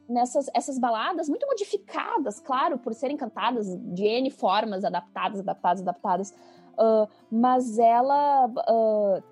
[0.08, 6.36] nessas essas baladas muito modificadas, claro, por serem cantadas de N formas, adaptadas, adaptadas, adaptadas.
[6.74, 9.24] Uh, mas ela uh,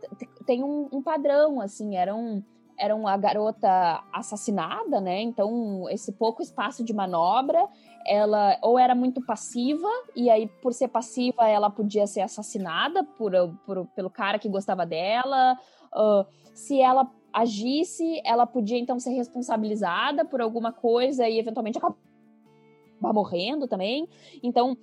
[0.45, 2.43] tem um, um, padrão, assim, era um
[2.77, 5.21] era uma garota assassinada, né?
[5.21, 7.67] Então, esse pouco espaço de manobra,
[8.05, 13.31] ela ou era muito passiva, e aí, por ser passiva, ela podia ser assassinada por,
[13.65, 15.57] por pelo cara que gostava dela.
[15.93, 21.95] Uh, se ela agisse, ela podia então ser responsabilizada por alguma coisa e eventualmente acabar
[23.13, 24.07] morrendo também.
[24.41, 24.77] Então,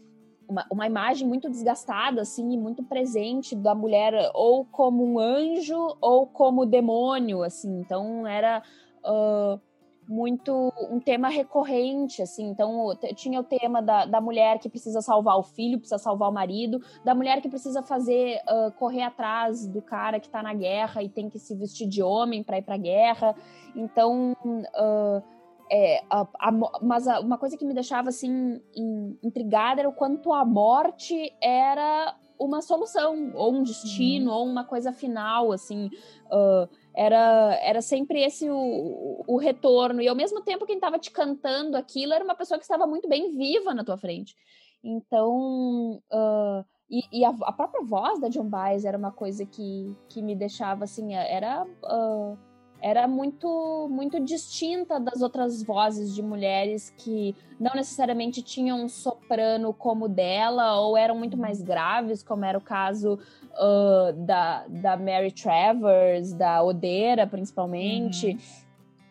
[0.48, 6.26] uma, uma imagem muito desgastada, assim, muito presente da mulher ou como um anjo ou
[6.26, 7.80] como demônio, assim.
[7.80, 8.62] Então era
[9.04, 9.60] uh,
[10.08, 12.48] muito um tema recorrente, assim.
[12.48, 16.32] Então tinha o tema da, da mulher que precisa salvar o filho, precisa salvar o
[16.32, 21.02] marido, da mulher que precisa fazer uh, correr atrás do cara que tá na guerra
[21.02, 23.34] e tem que se vestir de homem para ir pra guerra.
[23.74, 25.22] Então uh,
[25.70, 29.92] é, a, a, mas a, uma coisa que me deixava assim in, intrigada era o
[29.92, 34.36] quanto a morte era uma solução, ou um destino, uhum.
[34.36, 35.90] ou uma coisa final, assim.
[36.26, 40.00] Uh, era, era sempre esse o, o, retorno.
[40.00, 43.06] E ao mesmo tempo, quem estava te cantando aquilo era uma pessoa que estava muito
[43.06, 44.34] bem viva na tua frente.
[44.82, 46.00] Então.
[46.10, 50.22] Uh, e, e a, a, própria voz da John Baez era uma coisa que, que
[50.22, 51.14] me deixava assim.
[51.14, 51.64] Era.
[51.84, 52.38] Uh,
[52.80, 59.72] era muito muito distinta das outras vozes de mulheres que não necessariamente tinham um soprano
[59.72, 63.18] como dela ou eram muito mais graves, como era o caso
[63.52, 68.28] uh, da, da Mary Travers, da Odeira, principalmente.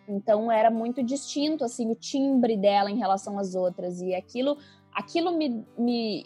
[0.07, 0.15] Uhum.
[0.17, 4.57] Então era muito distinto assim o timbre dela em relação às outras e aquilo
[4.93, 6.25] aquilo me, me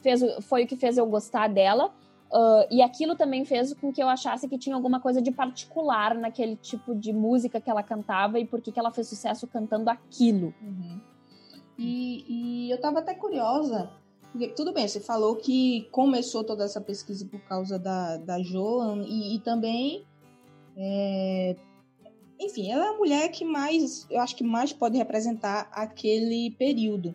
[0.00, 1.92] fez foi o que fez eu gostar dela
[2.30, 6.14] Uh, e aquilo também fez com que eu achasse que tinha alguma coisa de particular
[6.14, 10.52] naquele tipo de música que ela cantava e por que ela fez sucesso cantando aquilo.
[10.60, 11.00] Uhum.
[11.78, 12.24] E,
[12.66, 13.88] e, eu tava até curiosa,
[14.30, 19.04] porque tudo bem, você falou que começou toda essa pesquisa por causa da, da Joan
[19.06, 20.04] e, e também.
[20.76, 21.56] É,
[22.38, 27.14] enfim, ela é a mulher que mais, eu acho que mais pode representar aquele período.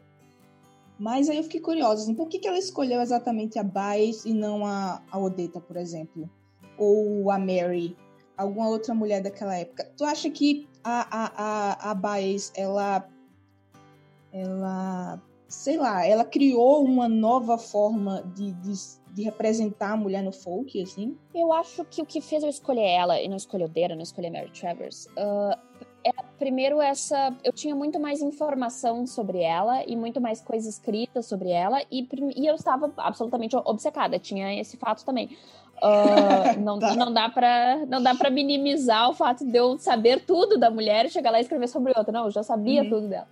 [0.97, 4.33] Mas aí eu fiquei curiosa, assim, por que, que ela escolheu exatamente a Baez e
[4.33, 6.29] não a, a Odetta, por exemplo?
[6.77, 7.97] Ou a Mary?
[8.37, 9.91] Alguma outra mulher daquela época?
[9.97, 13.07] Tu acha que a, a, a, a Baez, ela.
[14.31, 15.21] Ela.
[15.47, 18.73] Sei lá, ela criou uma nova forma de, de,
[19.13, 21.15] de representar a mulher no folk, assim?
[21.33, 24.31] Eu acho que o que fez eu escolher ela e não escolher Odetta, não escolher
[24.31, 25.55] Mary Travers, uh,
[26.37, 31.49] primeiro essa eu tinha muito mais informação sobre ela e muito mais coisa escrita sobre
[31.49, 35.29] ela e, e eu estava absolutamente obcecada tinha esse fato também
[35.77, 36.95] uh, não, tá.
[36.95, 41.05] não dá para não dá para minimizar o fato de eu saber tudo da mulher
[41.05, 42.89] e chegar lá e escrever sobre outra não eu já sabia uhum.
[42.89, 43.27] tudo dela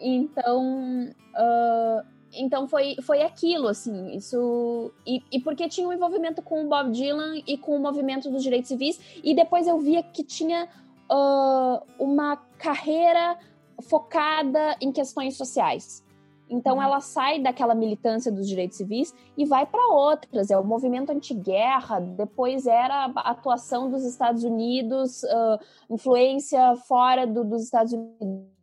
[0.00, 4.92] então uh, então foi, foi aquilo, assim, isso.
[5.06, 8.42] E, e, porque tinha um envolvimento com o Bob Dylan e com o movimento dos
[8.42, 10.68] direitos civis, e depois eu via que tinha
[11.10, 13.38] uh, uma carreira
[13.82, 16.04] focada em questões sociais.
[16.48, 16.82] Então uhum.
[16.82, 20.50] ela sai daquela militância dos direitos civis e vai para outras.
[20.50, 25.58] É o movimento anti-guerra, depois era a atuação dos Estados Unidos, uh,
[25.90, 28.55] influência fora do, dos Estados Unidos.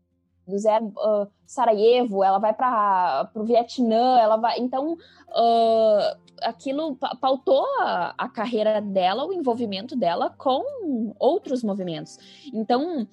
[0.48, 4.60] Era uh, Sarajevo, ela vai para o Vietnã, ela vai.
[4.60, 12.18] Então, uh, aquilo pautou a, a, carreira dela, o envolvimento dela com outros movimentos.
[12.54, 13.04] Então,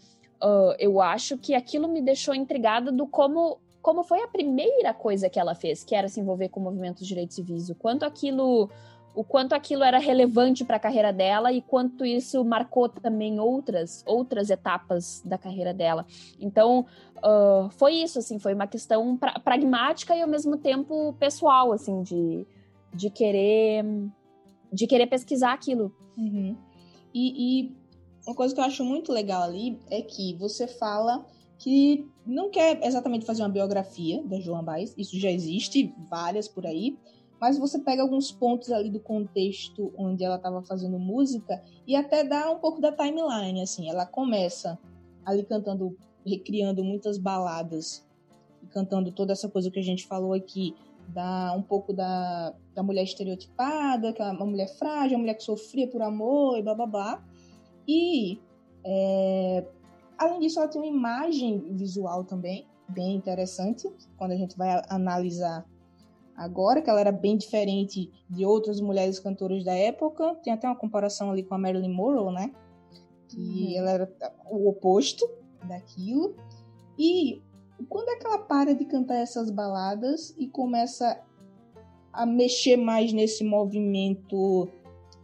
[0.42, 5.30] uh, eu acho que aquilo me deixou intrigada do como como foi a primeira coisa
[5.30, 8.04] que ela fez, que era se envolver com o movimento dos direitos civis, o quanto
[8.04, 8.68] aquilo
[9.14, 14.04] o quanto aquilo era relevante para a carreira dela e quanto isso marcou também outras
[14.06, 16.06] outras etapas da carreira dela.
[16.38, 16.86] Então
[17.18, 22.02] uh, foi isso, assim, foi uma questão pra, pragmática e ao mesmo tempo pessoal, assim,
[22.02, 22.46] de
[22.92, 23.84] de querer
[24.72, 25.92] de querer pesquisar aquilo.
[26.16, 26.56] Uhum.
[27.12, 27.76] E, e,
[28.26, 31.26] uma coisa que eu acho muito legal ali é que você fala
[31.58, 36.64] que não quer exatamente fazer uma biografia da Joan Baez, isso já existe, várias por
[36.66, 36.96] aí,
[37.40, 42.22] mas você pega alguns pontos ali do contexto onde ela estava fazendo música e até
[42.22, 44.78] dá um pouco da timeline, assim, ela começa
[45.24, 48.06] ali cantando, recriando muitas baladas,
[48.70, 50.74] cantando toda essa coisa que a gente falou aqui,
[51.08, 55.42] da um pouco da, da mulher estereotipada, que é uma mulher frágil, uma mulher que
[55.42, 57.24] sofria por amor e blá blá blá.
[57.88, 58.38] E
[58.84, 59.66] é,
[60.18, 65.64] além disso, ela tem uma imagem visual também bem interessante quando a gente vai analisar
[66.40, 70.34] agora, que ela era bem diferente de outras mulheres cantoras da época.
[70.36, 72.50] Tem até uma comparação ali com a Marilyn Monroe, né?
[73.28, 73.76] Que uhum.
[73.76, 74.12] ela era
[74.50, 75.30] o oposto
[75.68, 76.34] daquilo.
[76.98, 77.42] E
[77.90, 81.20] quando é que ela para de cantar essas baladas e começa
[82.10, 84.66] a mexer mais nesse movimento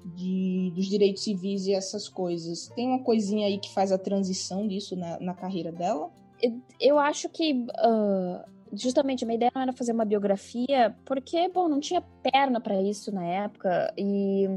[0.05, 2.69] de, dos direitos civis e essas coisas?
[2.77, 6.11] Tem uma coisinha aí que faz a transição disso na, na carreira dela?
[6.43, 11.49] Eu, eu acho que uh, justamente a minha ideia não era fazer uma biografia, porque,
[11.49, 14.49] bom, não tinha perna para isso na época e.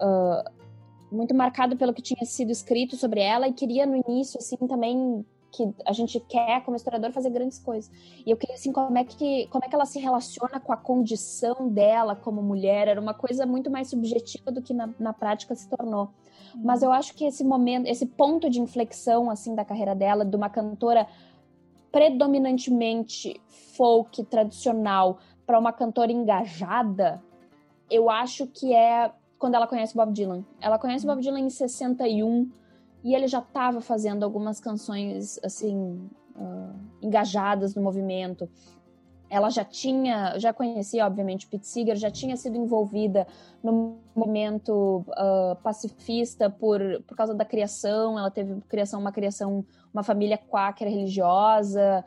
[0.00, 0.60] Uh,
[1.12, 5.24] muito marcado pelo que tinha sido escrito sobre ela e queria no início assim também
[5.50, 7.90] que a gente quer, como historiador, fazer grandes coisas.
[8.24, 10.76] E eu queria, assim, como é que, como é que ela se relaciona com a
[10.76, 12.88] condição dela como mulher.
[12.88, 16.10] Era uma coisa muito mais subjetiva do que na, na prática se tornou.
[16.54, 20.36] Mas eu acho que esse momento, esse ponto de inflexão, assim, da carreira dela, de
[20.36, 21.06] uma cantora
[21.90, 23.40] predominantemente
[23.76, 27.22] folk, tradicional, para uma cantora engajada,
[27.90, 30.44] eu acho que é quando ela conhece Bob Dylan.
[30.60, 32.50] Ela conhece Bob Dylan em 61,
[33.02, 38.48] e ele já estava fazendo algumas canções assim uh, engajadas no movimento.
[39.28, 43.26] Ela já tinha, já conhecia obviamente Pete Seeger, já tinha sido envolvida
[43.62, 48.18] no movimento uh, pacifista por, por causa da criação.
[48.18, 52.04] Ela teve criação, uma criação, uma família quáquera religiosa.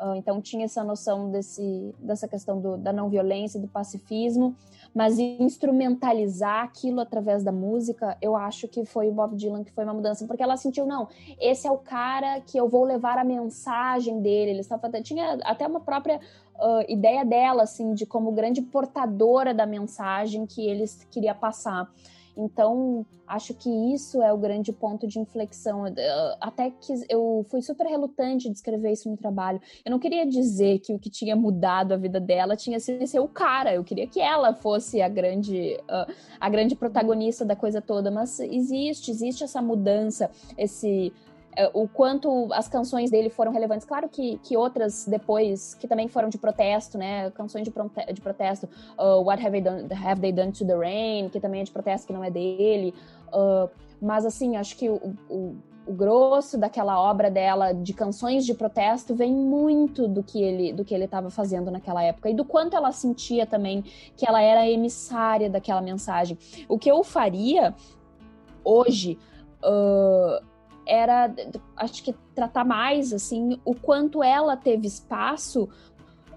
[0.00, 4.56] Uh, então tinha essa noção desse, dessa questão do, da não violência, do pacifismo,
[4.92, 9.84] mas instrumentalizar aquilo através da música, eu acho que foi o Bob Dylan que foi
[9.84, 11.08] uma mudança, porque ela sentiu, não,
[11.40, 15.66] esse é o cara que eu vou levar a mensagem dele, ele estava tinha até
[15.66, 16.20] uma própria
[16.56, 21.88] uh, ideia dela, assim, de como grande portadora da mensagem que ele queria passar.
[22.36, 25.84] Então, acho que isso é o grande ponto de inflexão.
[26.40, 29.60] Até que eu fui super relutante de escrever isso no trabalho.
[29.84, 33.20] Eu não queria dizer que o que tinha mudado a vida dela tinha sido ser
[33.20, 33.74] o cara.
[33.74, 35.78] Eu queria que ela fosse a grande,
[36.40, 38.10] a grande protagonista da coisa toda.
[38.10, 41.12] Mas existe, existe essa mudança, esse
[41.72, 43.86] o quanto as canções dele foram relevantes.
[43.86, 47.30] Claro que, que outras depois, que também foram de protesto, né?
[47.30, 50.74] Canções de, prote de protesto, uh, What have they, done, have they Done to the
[50.74, 52.94] Rain, que também é de protesto, que não é dele.
[53.28, 58.54] Uh, mas, assim, acho que o, o, o, grosso daquela obra dela, de canções de
[58.54, 62.28] protesto, vem muito do que ele do que ele estava fazendo naquela época.
[62.30, 63.82] E do quanto ela sentia também
[64.16, 66.36] que ela era emissária daquela mensagem.
[66.68, 67.74] O que eu faria
[68.64, 69.18] hoje...
[69.62, 70.53] Uh,
[70.86, 71.32] era,
[71.76, 75.68] acho que tratar mais, assim, o quanto ela teve espaço,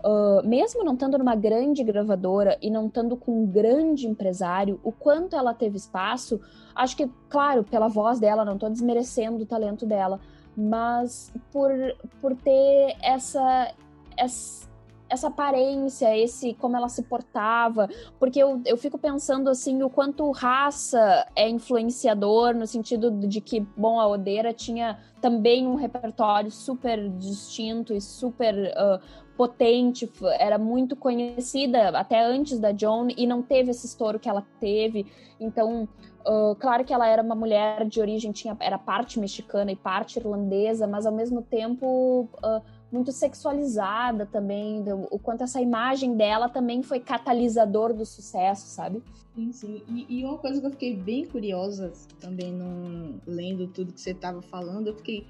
[0.03, 4.91] uh, mesmo não estando numa grande gravadora e não estando com um grande empresário, o
[4.91, 6.39] quanto ela teve espaço,
[6.75, 10.19] acho que, claro, pela voz dela, não estou desmerecendo o talento dela,
[10.55, 11.71] mas por,
[12.19, 13.73] por ter essa,
[14.17, 14.66] essa
[15.09, 17.89] essa aparência, esse como ela se portava,
[18.19, 23.61] porque eu, eu fico pensando assim o quanto raça é influenciador no sentido de que,
[23.75, 28.99] bom, a Odeira tinha também um repertório super distinto e super uh,
[29.35, 34.45] potente, era muito conhecida até antes da Joan e não teve esse estouro que ela
[34.59, 35.05] teve.
[35.39, 35.87] Então,
[36.25, 40.17] uh, claro que ela era uma mulher de origem, tinha, era parte mexicana e parte
[40.17, 42.27] irlandesa, mas ao mesmo tempo.
[42.43, 49.03] Uh, muito sexualizada também, o quanto essa imagem dela também foi catalisador do sucesso, sabe?
[49.35, 49.83] Sim, sim.
[49.87, 54.11] E, e uma coisa que eu fiquei bem curiosa também, num, lendo tudo que você
[54.11, 55.27] estava falando, eu fiquei.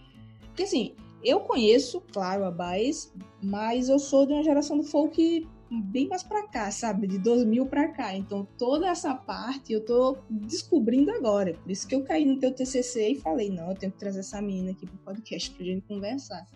[0.47, 5.47] Porque assim, eu conheço, claro, a Baez, mas eu sou de uma geração do folk
[5.69, 7.07] bem mais pra cá, sabe?
[7.07, 8.15] De 2000 pra cá.
[8.15, 11.53] Então, toda essa parte eu tô descobrindo agora.
[11.53, 14.19] Por isso que eu caí no teu TCC e falei, não, eu tenho que trazer
[14.19, 16.47] essa menina aqui pro podcast pra gente conversar.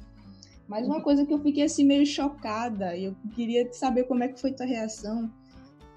[0.72, 4.30] Mas uma coisa que eu fiquei assim meio chocada, e eu queria saber como é
[4.30, 5.30] que foi tua reação,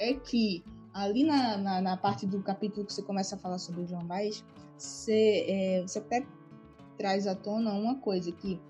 [0.01, 3.87] é que ali na, na, na parte do capítulo que você começa a falar sobre
[3.87, 4.45] João Baez,
[4.77, 6.27] você, é, você até
[6.99, 8.61] traz à tona uma coisa que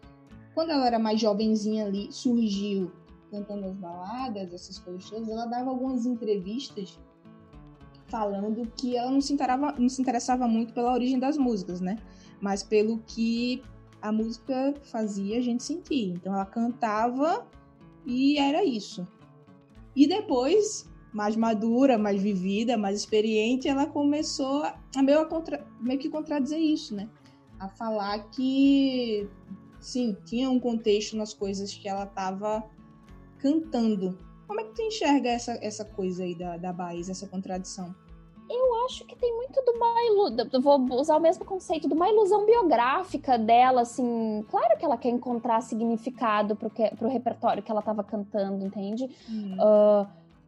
[0.53, 2.93] quando ela era mais jovenzinha ali, surgiu
[3.31, 7.01] cantando as baladas, essas coisas todas, ela dava algumas entrevistas
[8.09, 9.35] falando que ela não se,
[9.79, 11.97] não se interessava muito pela origem das músicas, né?
[12.43, 13.63] Mas pelo que
[14.05, 16.11] a música fazia a gente sentir.
[16.11, 17.49] Então ela cantava
[18.05, 19.09] e era isso.
[19.97, 24.63] E depois, mais madura, mais vivida, mais experiente, ela começou
[24.95, 25.67] a meio, a contra...
[25.81, 27.09] meio que contradizer isso, né?
[27.59, 29.27] A falar que,
[29.81, 32.63] sim, tinha um contexto nas coisas que ela estava
[33.39, 34.19] cantando.
[34.47, 37.95] Como é que tu enxerga essa, essa coisa aí da, da Baís, essa contradição?
[38.49, 40.61] Eu acho que tem muito de uma ilusão.
[40.61, 44.45] Vou usar o mesmo conceito, de uma ilusão biográfica dela, assim.
[44.51, 49.09] Claro que ela quer encontrar significado pro, que, pro repertório que ela estava cantando, entende?
[49.28, 49.57] Hum.
[49.59, 50.07] Uh,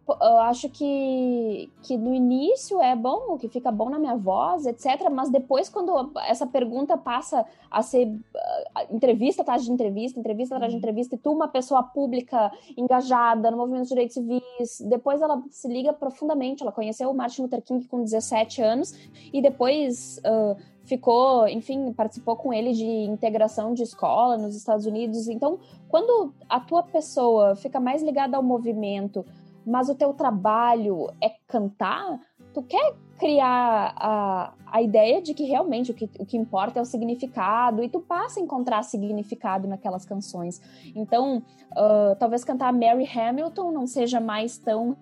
[0.09, 5.09] eu acho que, que no início é bom, que fica bom na minha voz, etc.
[5.11, 10.71] Mas depois, quando essa pergunta passa a ser uh, entrevista atrás de entrevista, entrevista atrás
[10.73, 10.79] de uhum.
[10.79, 15.67] entrevista, e tu, uma pessoa pública engajada no movimento de direitos civis, depois ela se
[15.67, 16.63] liga profundamente.
[16.63, 18.95] Ela conheceu o Martin Luther King com 17 anos
[19.33, 20.19] e depois.
[20.19, 25.27] Uh, ficou, enfim, participou com ele de integração de escola nos Estados Unidos.
[25.27, 29.27] Então, quando a tua pessoa fica mais ligada ao movimento,
[29.67, 32.21] mas o teu trabalho é cantar,
[32.55, 36.83] tu quer criar a, a ideia de que realmente o que, o que importa é
[36.83, 40.61] o significado e tu passa a encontrar significado naquelas canções.
[40.95, 41.43] Então,
[41.73, 44.97] uh, talvez cantar Mary Hamilton não seja mais tão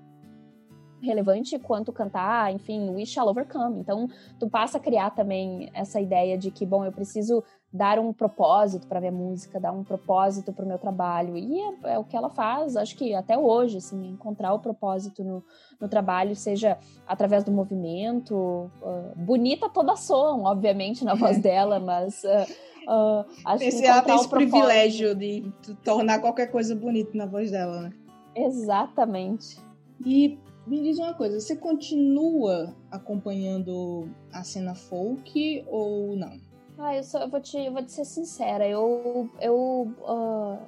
[1.02, 3.78] relevante quanto cantar, enfim, We Shall Overcome.
[3.78, 4.08] Então,
[4.38, 7.44] tu passa a criar também essa ideia de que, bom, eu preciso
[7.74, 11.36] dar um propósito para minha música, dar um propósito para o meu trabalho.
[11.36, 15.24] E é, é, o que ela faz, acho que até hoje, assim, encontrar o propósito
[15.24, 15.42] no,
[15.80, 18.70] no trabalho, seja através do movimento.
[18.80, 22.22] Uh, bonita toda som, obviamente, na voz dela, mas.
[22.22, 25.52] Uh, uh, acho esse, que ela tem esse privilégio de
[25.82, 27.92] tornar qualquer coisa bonita na voz dela, né?
[28.36, 29.58] Exatamente.
[30.06, 36.53] E me diz uma coisa, você continua acompanhando a cena folk ou não?
[36.78, 40.58] Ah, eu, eu, vou, te, eu vou te ser sincera, eu, eu uh,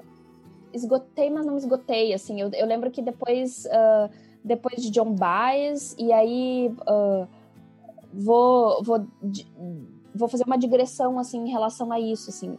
[0.72, 2.40] esgotei, mas não esgotei, assim.
[2.40, 4.11] Eu, eu lembro que depois, uh,
[4.44, 7.26] depois de John Baez, e aí uh,
[8.12, 9.07] vou, vou,
[10.14, 12.57] vou fazer uma digressão, assim, em relação a isso, assim.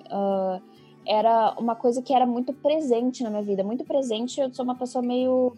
[1.06, 4.42] Era uma coisa que era muito presente na minha vida, muito presente.
[4.42, 5.54] Eu sou uma pessoa meio.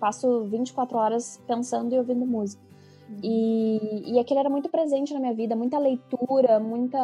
[0.00, 2.67] passo 24 horas pensando e ouvindo música.
[3.22, 6.98] E, e aquilo era muito presente na minha vida, muita leitura, muita.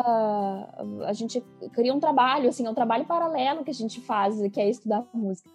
[1.07, 1.43] A gente
[1.73, 5.05] cria um trabalho, assim, é um trabalho paralelo que a gente faz, que é estudar
[5.13, 5.49] música.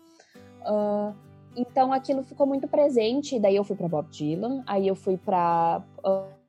[0.61, 1.13] Uh,
[1.55, 3.39] então aquilo ficou muito presente.
[3.39, 6.39] Daí eu fui para Bob Dylan, aí eu fui para uh,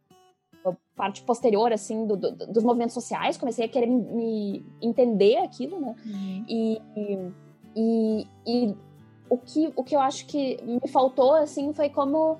[0.96, 5.94] parte posterior, assim, do, do, dos movimentos sociais, comecei a querer me entender aquilo, né?
[6.04, 6.44] Uhum.
[6.48, 6.82] E,
[7.76, 8.76] e, e
[9.28, 12.38] o, que, o que eu acho que me faltou, assim, foi como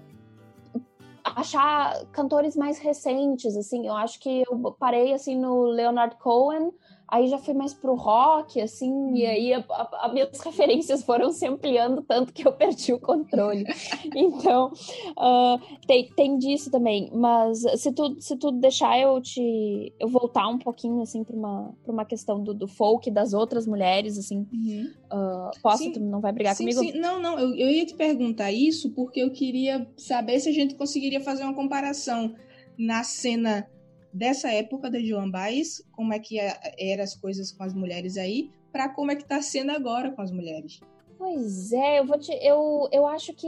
[1.37, 6.73] achar cantores mais recentes, assim, eu acho que eu parei, assim, no Leonard Cohen,
[7.11, 11.33] Aí já fui mais pro rock, assim, e aí a, a, a minhas referências foram
[11.33, 13.65] se ampliando tanto que eu perdi o controle.
[14.15, 14.73] então,
[15.19, 17.11] uh, tem, tem disso também.
[17.13, 19.93] Mas se tu, se tu deixar eu te.
[19.99, 23.67] eu voltar um pouquinho, assim, pra uma, pra uma questão do, do folk das outras
[23.67, 24.47] mulheres, assim.
[24.53, 24.93] Uhum.
[25.13, 25.83] Uh, posso?
[25.83, 25.93] Sim.
[25.93, 26.81] Tu não vai brigar sim, comigo?
[26.81, 27.01] Sim.
[27.01, 27.39] Não, não.
[27.39, 31.43] Eu, eu ia te perguntar isso porque eu queria saber se a gente conseguiria fazer
[31.43, 32.35] uma comparação
[32.79, 33.69] na cena
[34.13, 38.51] dessa época da Joan Baez, como é que eram as coisas com as mulheres aí,
[38.73, 40.81] para como é que está sendo agora com as mulheres.
[41.19, 42.33] Pois é, eu vou te.
[42.43, 43.47] Eu, eu acho que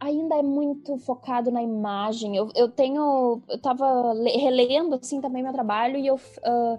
[0.00, 2.36] ainda é muito focado na imagem.
[2.36, 3.40] Eu, eu tenho.
[3.48, 6.16] Eu tava relendo assim também meu trabalho e eu.
[6.16, 6.78] Uh,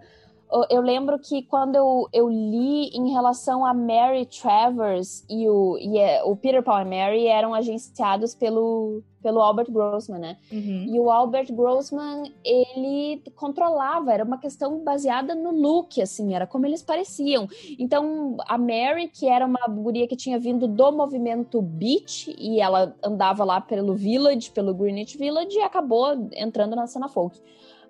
[0.70, 5.98] eu lembro que quando eu, eu li em relação a Mary Travers e o, e
[5.98, 10.38] é, o Peter Paul e Mary eram agenciados pelo, pelo Albert Grossman, né?
[10.52, 10.86] Uhum.
[10.88, 16.66] E o Albert Grossman, ele controlava, era uma questão baseada no look, assim, era como
[16.66, 17.48] eles pareciam.
[17.80, 22.96] Então, a Mary, que era uma guria que tinha vindo do movimento beat, e ela
[23.04, 27.40] andava lá pelo Village, pelo Greenwich Village, e acabou entrando na cena folk.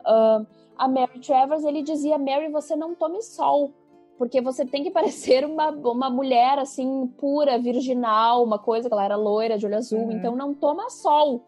[0.06, 0.46] Uh,
[0.78, 3.74] a Mary Travers, ele dizia: Mary, você não tome sol,
[4.18, 9.06] porque você tem que parecer uma, uma mulher assim, pura, virginal, uma coisa que ela
[9.06, 10.12] era loira, de olho azul, uhum.
[10.12, 11.42] então não toma sol.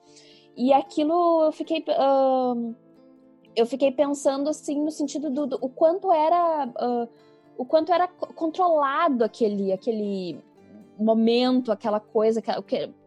[0.56, 1.80] E aquilo eu fiquei.
[1.82, 2.76] Uh,
[3.56, 7.10] eu fiquei pensando assim no sentido do, do o quanto era uh,
[7.58, 10.40] o quanto era controlado aquele aquele
[10.96, 12.40] momento aquela coisa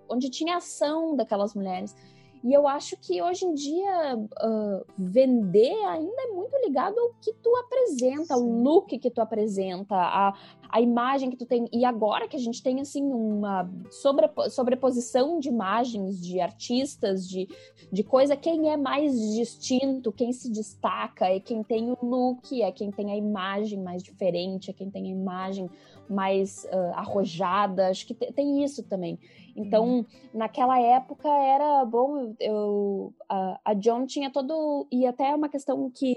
[0.09, 1.95] onde tinha ação daquelas mulheres
[2.43, 7.35] e eu acho que hoje em dia uh, vender ainda é muito ligado ao que
[7.35, 10.35] tu apresenta, ao look que tu apresenta, a,
[10.71, 11.69] a imagem que tu tem.
[11.71, 17.47] E agora que a gente tem assim uma sobrepo sobreposição de imagens de artistas, de,
[17.93, 22.73] de coisa, quem é mais distinto, quem se destaca, é quem tem o look, é
[22.73, 25.69] quem tem a imagem mais diferente, é quem tem a imagem
[26.11, 27.89] mais uh, arrojada.
[27.89, 29.19] Acho que tem isso também.
[29.57, 30.07] Então, uhum.
[30.35, 34.87] naquela época era bom, eu, a, a John tinha todo.
[34.91, 36.17] E até é uma questão que,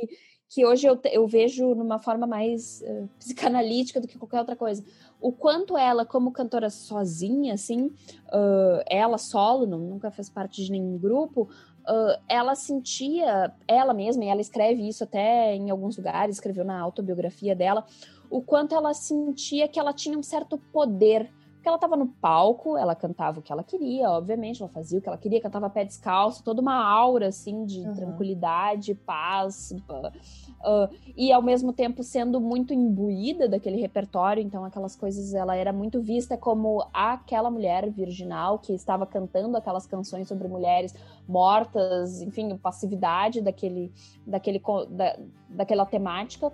[0.49, 4.83] que hoje eu, eu vejo numa forma mais uh, psicanalítica do que qualquer outra coisa.
[5.21, 7.87] O quanto ela, como cantora sozinha, assim,
[8.27, 11.49] uh, ela solo, não, nunca fez parte de nenhum grupo,
[11.83, 16.79] Uh, ela sentia, ela mesma, e ela escreve isso até em alguns lugares, escreveu na
[16.79, 17.85] autobiografia dela,
[18.33, 21.29] o quanto ela sentia que ela tinha um certo poder
[21.63, 25.01] porque ela estava no palco, ela cantava o que ela queria, obviamente, ela fazia o
[25.01, 27.93] que ela queria, cantava pé descalço, toda uma aura, assim, de uhum.
[27.93, 35.33] tranquilidade, paz, uh, e ao mesmo tempo sendo muito imbuída daquele repertório, então aquelas coisas,
[35.33, 40.93] ela era muito vista como aquela mulher virginal que estava cantando aquelas canções sobre mulheres
[41.25, 43.89] mortas, enfim, passividade daquele,
[44.27, 45.17] daquele, da,
[45.47, 46.51] daquela temática.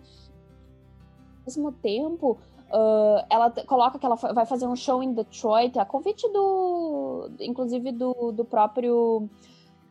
[1.58, 2.38] Ao mesmo tempo,
[2.72, 7.92] Uh, ela coloca que ela vai fazer um show em Detroit, a convite do, inclusive
[7.92, 9.28] do, do próprio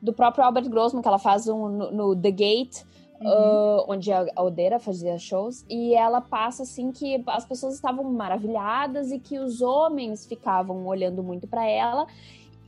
[0.00, 2.82] do próprio Albert Grossman, que ela faz um, no, no The Gate,
[3.20, 3.26] uhum.
[3.28, 8.04] uh, onde a, a Odeira fazia shows, e ela passa assim que as pessoas estavam
[8.04, 12.06] maravilhadas e que os homens ficavam olhando muito para ela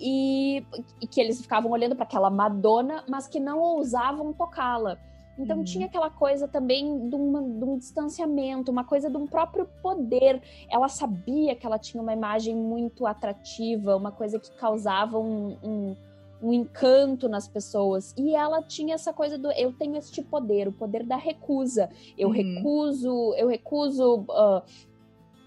[0.00, 0.64] e,
[1.00, 4.98] e, que eles ficavam olhando para aquela Madonna, mas que não ousavam tocá-la.
[5.40, 5.64] Então uhum.
[5.64, 10.40] tinha aquela coisa também de, uma, de, um distanciamento, uma coisa de um próprio poder.
[10.68, 15.96] Ela sabia que ela tinha uma imagem muito atrativa, uma coisa que causava um, um,
[16.42, 18.14] um encanto nas pessoas.
[18.16, 21.88] E ela tinha essa coisa do eu tenho este poder, o poder da recusa.
[22.16, 22.34] Eu uhum.
[22.34, 24.26] recuso, eu recuso.
[24.28, 24.62] Uh,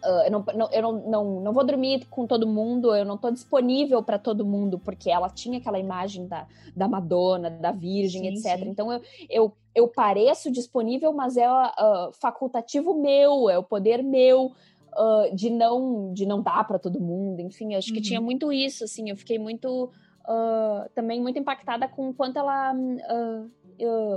[0.04, 3.16] Uh, eu, não, não, eu não, não, não vou dormir com todo mundo, eu não
[3.16, 8.24] estou disponível para todo mundo, porque ela tinha aquela imagem da, da Madonna, da Virgem,
[8.24, 8.66] sim, etc.
[8.66, 8.70] Sim.
[8.70, 14.52] Então eu, eu, eu pareço disponível, mas é uh, facultativo meu, é o poder meu.
[14.96, 17.96] uh, de não de não dar para todo mundo, enfim, acho uhum.
[17.96, 18.26] que tinha uhum.
[18.26, 19.90] muito isso, assim, eu fiquei muito
[20.24, 22.74] uh, também muito impactada com o quanto ela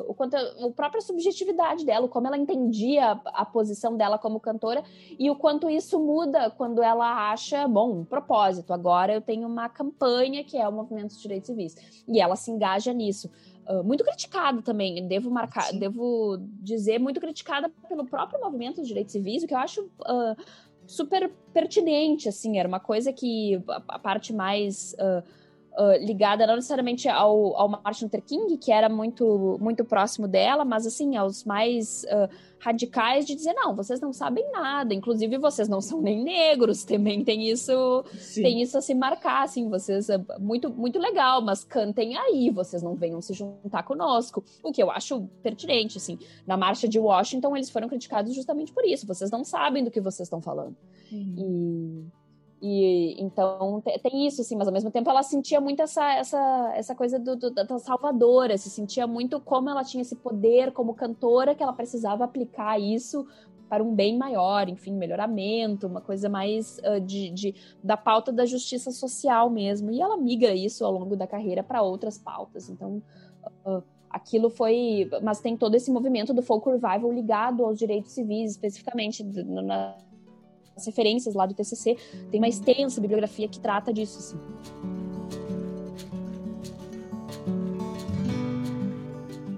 [0.07, 4.39] o quanto a, a própria subjetividade dela, como ela entendia a, a, posição dela como
[4.39, 4.85] cantora
[5.19, 8.73] e o quanto isso muda quando ela acha, bom, um propósito.
[8.73, 12.51] Agora eu tenho uma campanha que é o movimento dos direitos civis e ela se
[12.51, 13.31] engaja nisso.
[13.69, 15.81] Uh, muito criticada também, devo marcar, Sim.
[15.81, 20.37] devo dizer, muito criticada pelo próprio movimento dos direitos civis, o que eu acho uh,
[20.87, 25.23] super pertinente, assim, era uma coisa que a, a parte mais uh,
[25.77, 30.65] uh, ligada não necessariamente ao, ao Martin Luther King, que era muito, muito próximo dela,
[30.65, 35.69] mas assim, aos mais uh, radicais de dizer, não, vocês não sabem nada, inclusive vocês
[35.69, 38.43] não são nem negros, também tem isso, Sim.
[38.43, 42.83] tem isso a se marcar, assim, vocês, é muito, muito legal, mas cantem aí, vocês
[42.83, 47.55] não venham se juntar conosco, o que eu acho pertinente, assim, na marcha de Washington
[47.57, 50.77] eles foram criticados justamente por isso, vocês não sabem do que vocês estão falando,
[51.13, 52.07] uhum.
[52.67, 56.95] E então tem isso, assim, mas ao mesmo tempo ela sentia muito essa, essa, essa
[56.95, 61.55] coisa do, do, da salvadora, se sentia muito como ela tinha esse poder como cantora
[61.55, 63.27] que ela precisava aplicar isso
[63.69, 68.45] para um bem maior, enfim, melhoramento, uma coisa mais uh, de, de, da pauta da
[68.45, 69.91] justiça social mesmo.
[69.91, 72.69] E ela migra isso ao longo da carreira para outras pautas.
[72.69, 73.03] Então,
[73.65, 75.11] uh, aquilo foi.
[75.23, 79.97] Mas tem todo esse movimento do folk revival ligado aos direitos civis, especificamente na,
[80.85, 81.97] referências lá do TCC,
[82.31, 84.39] tem uma extensa bibliografia que trata disso, assim.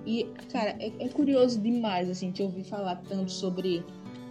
[0.06, 3.84] E, cara, é, é curioso demais, assim, te ouvir falar tanto sobre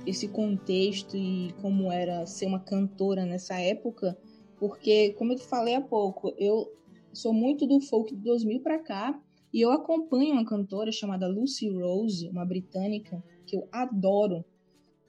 [0.06, 4.18] esse contexto e como era ser uma cantora nessa época,
[4.58, 6.72] porque, como eu te falei há pouco, eu
[7.14, 9.20] sou muito do folk de 2000 para cá
[9.54, 14.46] e eu acompanho uma cantora chamada Lucy Rose, uma britânica, que eu adoro.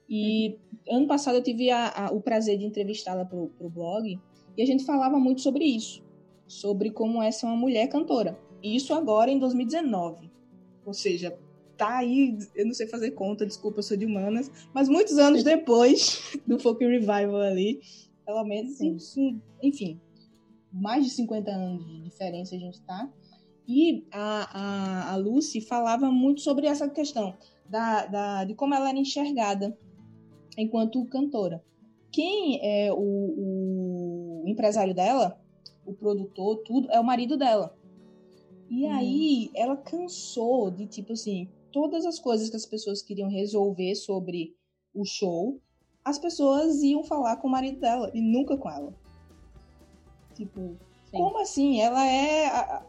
[0.08, 4.18] E ano passado eu tive a, a, o prazer de entrevistá-la para o blog
[4.56, 6.02] e a gente falava muito sobre isso,
[6.46, 8.38] sobre como é ser uma mulher cantora.
[8.62, 10.30] E isso agora em 2019.
[10.84, 11.38] Ou seja,
[11.76, 15.42] tá aí, eu não sei fazer conta, desculpa, eu sou de humanas, mas muitos anos
[15.44, 17.80] depois do Folk Revival ali,
[18.24, 19.40] pelo menos, Sim.
[19.62, 20.00] enfim,
[20.72, 23.08] mais de 50 anos de diferença a gente tá.
[23.66, 27.36] E a, a, a Lucy falava muito sobre essa questão
[27.68, 29.76] da, da, de como ela era enxergada
[30.58, 31.64] enquanto cantora.
[32.10, 35.40] Quem é o, o empresário dela,
[35.86, 37.76] o produtor, tudo, é o marido dela.
[38.68, 38.92] E hum.
[38.92, 44.54] aí ela cansou de, tipo assim, todas as coisas que as pessoas queriam resolver sobre
[44.94, 45.60] o show,
[46.04, 48.92] as pessoas iam falar com o marido dela e nunca com ela.
[50.34, 51.16] Tipo, Sim.
[51.16, 51.80] como assim?
[51.80, 52.46] Ela é.
[52.46, 52.86] A,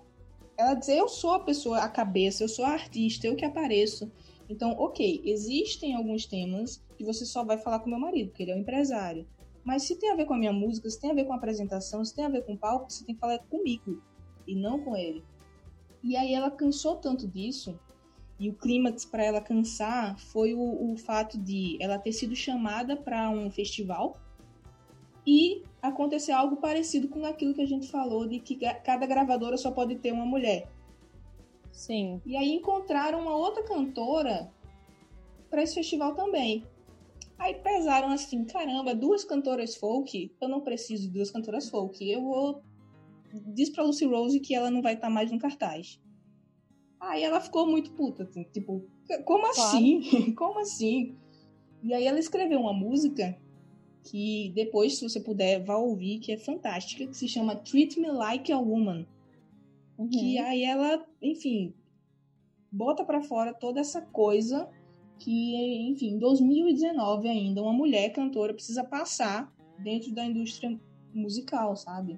[0.57, 4.11] ela diz, eu sou a pessoa, a cabeça, eu sou a artista, eu que apareço.
[4.49, 8.51] Então, ok, existem alguns temas que você só vai falar com meu marido, porque ele
[8.51, 9.27] é um empresário.
[9.63, 11.35] Mas se tem a ver com a minha música, se tem a ver com a
[11.35, 14.01] apresentação, se tem a ver com o palco, você tem que falar comigo
[14.47, 15.23] e não com ele.
[16.03, 17.79] E aí ela cansou tanto disso,
[18.39, 22.95] e o clímax para ela cansar foi o, o fato de ela ter sido chamada
[22.95, 24.17] para um festival
[25.27, 29.69] e acontecer algo parecido com aquilo que a gente falou de que cada gravadora só
[29.69, 30.67] pode ter uma mulher.
[31.71, 32.21] Sim.
[32.25, 34.51] E aí encontraram uma outra cantora
[35.49, 36.63] para esse festival também.
[37.37, 42.09] Aí pesaram assim, caramba, duas cantoras folk, eu não preciso de duas cantoras folk.
[42.09, 42.61] Eu vou
[43.33, 45.99] diz pra Lucy Rose que ela não vai estar tá mais no cartaz.
[46.99, 48.83] Aí ela ficou muito puta, assim, tipo,
[49.23, 49.59] como claro.
[49.59, 50.33] assim?
[50.35, 51.15] como assim?
[51.81, 53.37] E aí ela escreveu uma música
[54.03, 58.11] que depois, se você puder, vá ouvir, que é fantástica, que se chama Treat Me
[58.11, 59.05] Like a Woman.
[59.99, 60.09] Uhum.
[60.09, 61.73] Que aí ela, enfim,
[62.71, 64.69] bota para fora toda essa coisa
[65.19, 70.79] que, enfim, em 2019 ainda, uma mulher cantora precisa passar dentro da indústria
[71.13, 72.17] musical, sabe?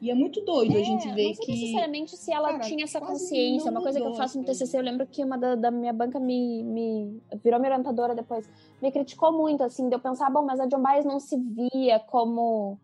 [0.00, 1.52] E é muito doido é, a gente ver não sei que.
[1.52, 3.70] necessariamente se ela cara, tinha essa consciência.
[3.70, 6.18] Uma coisa que eu faço no TCC, eu lembro que uma da, da, minha banca
[6.18, 7.22] me, me.
[7.42, 8.48] virou minha orientadora depois.
[8.82, 11.98] Me criticou muito, assim, de eu pensar, bom, mas a John Baez não se via
[12.00, 12.78] como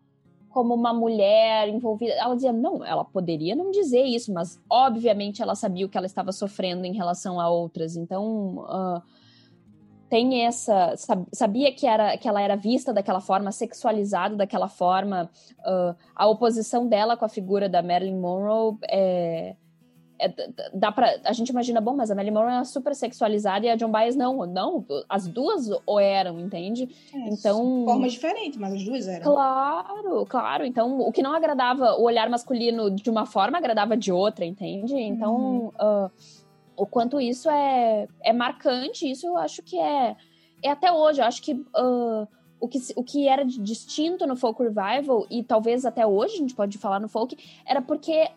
[0.51, 2.13] como uma mulher envolvida.
[2.13, 6.05] Ela dizia, não, ela poderia não dizer isso, mas obviamente ela sabia o que ela
[6.05, 7.95] estava sofrendo em relação a outras.
[7.95, 9.01] Então, uh,
[10.09, 10.93] tem essa.
[11.31, 15.29] Sabia que, era, que ela era vista daquela forma, sexualizada daquela forma.
[15.59, 19.55] Uh, a oposição dela com a figura da Marilyn Monroe é
[20.21, 20.33] é,
[20.73, 23.75] dá pra, a gente imagina, bom, mas a Marilyn Monroe é super sexualizada e a
[23.75, 24.45] John Baez não.
[24.45, 26.87] Não, as duas o eram, entende?
[27.13, 27.83] É, então...
[27.85, 29.23] Formas diferentes, mas as duas eram.
[29.23, 30.65] Claro, claro.
[30.65, 34.93] Então, o que não agradava o olhar masculino de uma forma, agradava de outra, entende?
[34.95, 35.67] Então, uhum.
[35.67, 36.11] uh,
[36.77, 40.15] o quanto isso é, é marcante, isso eu acho que é...
[40.63, 41.53] É até hoje, eu acho que...
[41.53, 42.27] Uh,
[42.59, 46.53] o que, o que era distinto no folk revival, e talvez até hoje a gente
[46.53, 48.29] pode falar no folk, era porque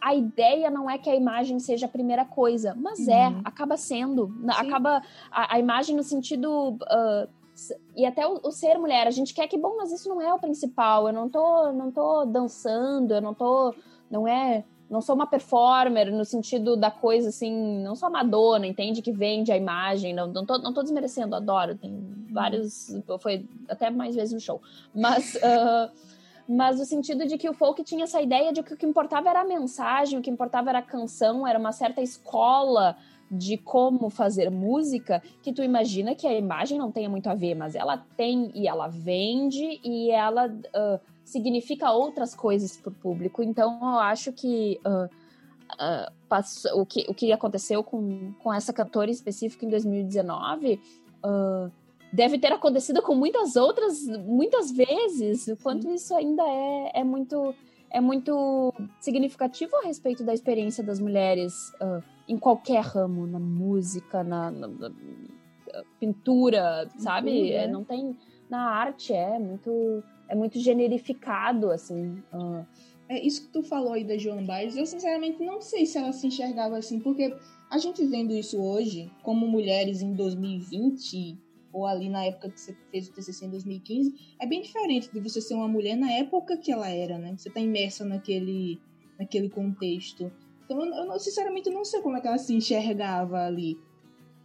[0.00, 3.38] a ideia não é que a imagem seja a primeira coisa, mas é, uhum.
[3.38, 4.26] é, acaba sendo.
[4.26, 4.50] Sim.
[4.50, 6.78] Acaba a, a, imagem no sentido.
[6.82, 7.28] Uh,
[7.96, 10.32] e até o, o, ser mulher, a gente quer que, bom, mas isso não é
[10.32, 11.08] o principal.
[11.08, 13.74] Eu não tô, não tô dançando, eu não tô.
[14.10, 19.02] Não é não sou uma performer no sentido da coisa assim, não sou Madonna, entende?
[19.02, 21.92] Que vende a imagem, não, não, tô, não tô desmerecendo, adoro, tem
[22.30, 24.62] vários, foi até mais vezes no show,
[24.94, 25.90] mas, uh,
[26.48, 29.28] mas no sentido de que o folk tinha essa ideia de que o que importava
[29.28, 32.96] era a mensagem, o que importava era a canção, era uma certa escola
[33.30, 37.54] de como fazer música, que tu imagina que a imagem não tenha muito a ver,
[37.54, 40.46] mas ela tem e ela vende e ela.
[40.46, 43.42] Uh, significa outras coisas para o público.
[43.42, 48.72] Então, eu acho que, uh, uh, passou, o, que o que aconteceu com, com essa
[48.72, 50.80] cantora específica em 2019
[51.22, 51.70] uh,
[52.12, 55.48] deve ter acontecido com muitas outras, muitas vezes.
[55.48, 57.54] O quanto isso ainda é, é muito
[57.90, 64.22] é muito significativo a respeito da experiência das mulheres uh, em qualquer ramo, na música,
[64.22, 64.92] na, na, na
[65.98, 67.52] pintura, sabe?
[67.52, 68.14] É, não tem
[68.50, 72.22] na arte é muito é muito generificado, assim.
[72.32, 72.64] Uh.
[73.08, 76.12] É isso que tu falou aí da Joan Baez, eu sinceramente não sei se ela
[76.12, 77.34] se enxergava assim, porque
[77.70, 81.38] a gente vendo isso hoje, como mulheres em 2020,
[81.78, 85.20] ou ali na época que você fez o TCC em 2015, é bem diferente de
[85.20, 87.34] você ser uma mulher na época que ela era, né?
[87.36, 88.80] Você tá imersa naquele,
[89.18, 90.30] naquele contexto.
[90.64, 93.78] Então, eu, eu sinceramente não sei como é que ela se enxergava ali.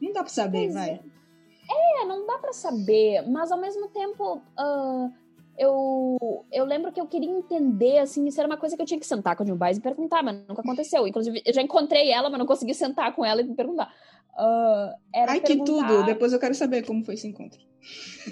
[0.01, 0.89] Não dá pra saber, pois vai.
[0.91, 2.01] É.
[2.01, 4.41] é, não dá pra saber, mas ao mesmo tempo.
[4.57, 5.22] Uh
[5.57, 8.99] eu, eu lembro que eu queria entender, assim, isso era uma coisa que eu tinha
[8.99, 11.07] que sentar com a Jill Baez e perguntar, mas nunca aconteceu.
[11.07, 13.93] Inclusive, eu já encontrei ela, mas não consegui sentar com ela e perguntar.
[14.33, 14.93] Uh,
[15.27, 16.03] Ai, que tudo!
[16.05, 17.59] Depois eu quero saber como foi esse encontro.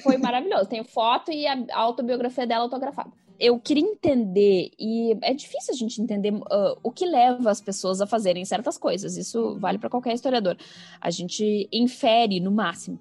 [0.02, 0.68] Foi maravilhoso.
[0.68, 3.12] Tenho foto e a autobiografia dela autografada.
[3.40, 8.00] Eu queria entender, e é difícil a gente entender uh, o que leva as pessoas
[8.00, 9.18] a fazerem certas coisas.
[9.18, 10.56] Isso vale para qualquer historiador.
[11.00, 13.00] A gente infere, no máximo.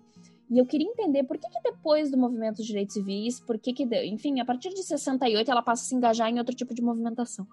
[0.50, 3.72] E eu queria entender por que, que depois do movimento dos direitos civis, por que,
[3.72, 6.82] que enfim, a partir de 68 ela passa a se engajar em outro tipo de
[6.82, 7.44] movimentação.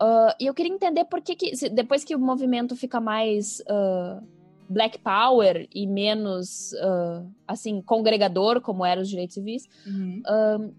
[0.00, 4.24] Uh, e eu queria entender por que, que depois que o movimento fica mais uh,
[4.68, 10.22] black power e menos, uh, assim, congregador, como eram os direitos civis, uhum.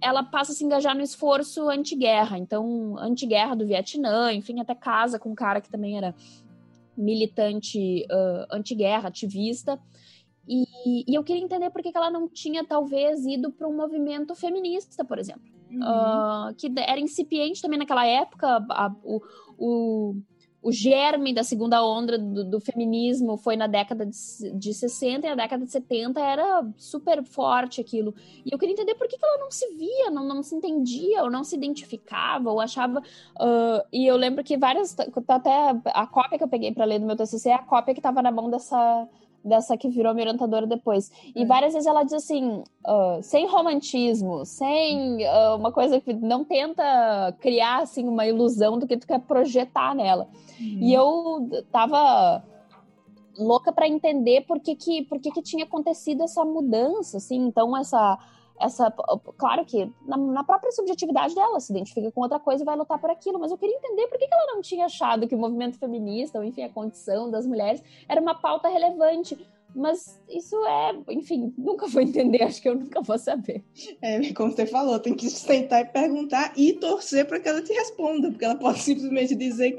[0.01, 2.37] ela passa a se engajar no esforço anti-guerra.
[2.37, 6.15] Então, anti-guerra do Vietnã, enfim, até casa com um cara que também era
[6.95, 8.05] militante
[8.49, 9.77] anti-guerra, ativista.
[10.49, 13.75] E, e, eu queria entender por que, que ela não tinha, talvez, ido para um
[13.75, 15.43] movimento feminista, por exemplo.
[15.69, 15.79] Uhum.
[15.79, 18.65] Uh, que era incipiente também naquela época.
[18.71, 19.21] A, o,
[19.59, 20.15] o,
[20.59, 25.29] o germe da segunda onda do, do, feminismo foi na década de, de 60 e
[25.29, 28.15] na década de 70 era super forte aquilo.
[28.43, 31.21] E eu queria entender por que, que ela não se via, não, não se entendia,
[31.21, 33.01] ou não se identificava, ou achava.
[33.39, 34.95] Uh, e eu lembro que várias.
[34.95, 37.93] Tá até a cópia que eu peguei para ler do meu TCC é a cópia
[37.93, 39.07] que estava na mão dessa
[39.43, 41.11] dessa que virou minha orientadora depois.
[41.35, 41.45] E é.
[41.45, 47.35] várias vezes ela diz assim, uh, sem romantismo, sem uh, uma coisa que não tenta
[47.39, 50.27] criar assim uma ilusão do que tu quer projetar nela.
[50.59, 50.77] Uhum.
[50.81, 52.43] E eu tava
[53.37, 57.37] louca para entender por que que, por que que tinha acontecido essa mudança, assim.
[57.47, 58.17] Então essa
[58.59, 58.91] essa
[59.37, 62.99] claro que na, na, própria subjetividade dela se identifica com outra coisa e vai lutar
[62.99, 65.37] por aquilo, mas eu queria entender por que, que ela não tinha achado que o
[65.37, 69.37] movimento feminista, ou enfim, a condição das mulheres, era uma pauta relevante.
[69.75, 73.63] Mas isso é, enfim, nunca vou entender, acho que eu nunca vou saber.
[74.01, 77.71] É, como você falou, tem que sentar e perguntar e torcer para que ela te
[77.71, 79.77] responda, porque ela pode simplesmente dizer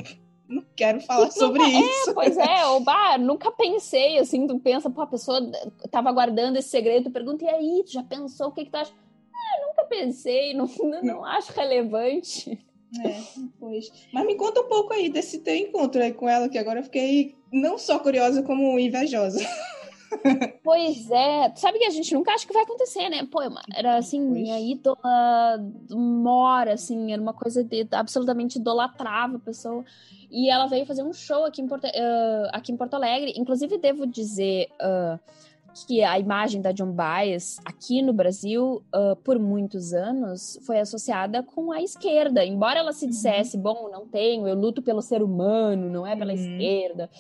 [0.50, 2.10] não quero falar sobre nunca, é, isso.
[2.10, 5.40] É, pois é, ou, bah, nunca pensei, assim, tu pensa, pô, a pessoa
[5.90, 8.76] tava guardando esse segredo, tu pergunta, e aí, tu já pensou, o que que tu
[8.76, 8.92] acha?
[9.32, 10.68] Ah, nunca pensei, não,
[11.02, 12.58] não acho relevante.
[13.04, 13.20] É,
[13.58, 13.90] pois.
[14.12, 16.84] Mas me conta um pouco aí desse teu encontro aí com ela, que agora eu
[16.84, 19.40] fiquei não só curiosa, como invejosa.
[20.62, 23.26] Pois é, sabe que a gente nunca acha que vai acontecer, né?
[23.30, 23.40] Pô,
[23.74, 24.98] era assim, minha ídola
[25.90, 29.84] mora, assim, era uma coisa de, absolutamente idolatrava a pessoa.
[30.30, 33.34] E ela veio fazer um show aqui em Porto, uh, aqui em Porto Alegre.
[33.36, 35.18] Inclusive, devo dizer uh,
[35.86, 41.42] que a imagem da John Baez aqui no Brasil, uh, por muitos anos, foi associada
[41.42, 42.44] com a esquerda.
[42.44, 43.10] Embora ela se uhum.
[43.10, 43.62] dissesse, uhum.
[43.62, 46.38] bom, não tenho, eu luto pelo ser humano, não é pela uhum.
[46.38, 47.10] esquerda.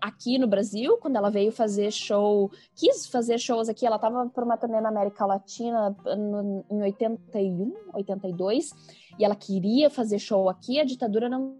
[0.00, 4.44] Aqui no Brasil, quando ela veio fazer show, quis fazer shows aqui, ela estava por
[4.44, 8.70] uma turnê na América Latina no, em 81, 82,
[9.18, 11.56] e ela queria fazer show aqui, a ditadura não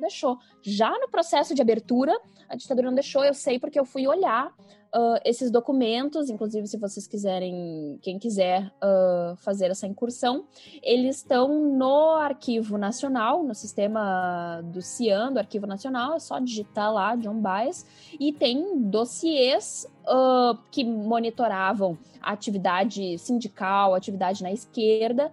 [0.00, 0.38] deixou.
[0.62, 2.16] Já no processo de abertura,
[2.48, 4.54] a ditadura não deixou, eu sei porque eu fui olhar
[4.94, 10.44] uh, esses documentos, inclusive se vocês quiserem, quem quiser uh, fazer essa incursão,
[10.82, 16.92] eles estão no Arquivo Nacional, no sistema do CIAN, do Arquivo Nacional, é só digitar
[16.92, 17.86] lá John Baez,
[18.18, 25.30] e tem dossiês uh, que monitoravam a atividade sindical, atividade na esquerda,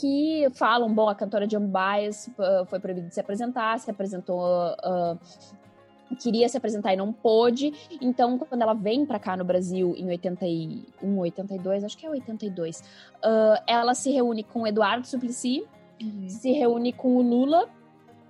[0.00, 2.30] que falam, bom, a cantora John Baez
[2.66, 5.18] foi proibida de se apresentar, se apresentou uh,
[6.16, 7.72] queria se apresentar e não pôde.
[8.00, 12.80] Então, quando ela vem para cá no Brasil em 81, 82, acho que é 82,
[12.80, 15.64] uh, ela se reúne com o Eduardo Suplicy,
[16.00, 16.28] uhum.
[16.28, 17.68] se reúne com o Lula.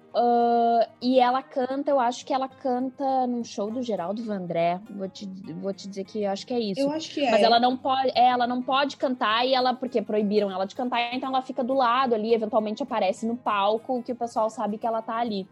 [0.09, 4.81] Uh, e ela canta, eu acho que ela canta num show do Geraldo Vandré.
[4.91, 5.27] Vou te,
[5.61, 6.81] vou te dizer que eu acho que é isso.
[6.81, 7.31] Eu acho que é.
[7.31, 10.75] Mas ela não pode, é, ela não pode cantar e ela, porque proibiram ela de
[10.75, 14.79] cantar, então ela fica do lado ali, eventualmente aparece no palco, que o pessoal sabe
[14.79, 15.47] que ela tá ali.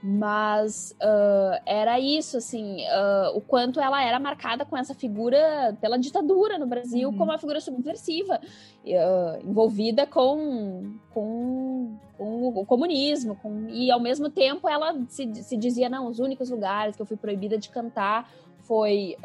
[0.00, 5.98] Mas uh, era isso, assim, uh, o quanto ela era marcada com essa figura pela
[5.98, 7.18] ditadura no Brasil, uhum.
[7.18, 8.40] como uma figura subversiva,
[8.84, 13.34] uh, envolvida com, com, com, o comunismo.
[13.42, 17.06] Com, e ao mesmo tempo ela se, se dizia: não, os únicos lugares que eu
[17.06, 18.30] fui proibida de cantar
[18.60, 19.16] foi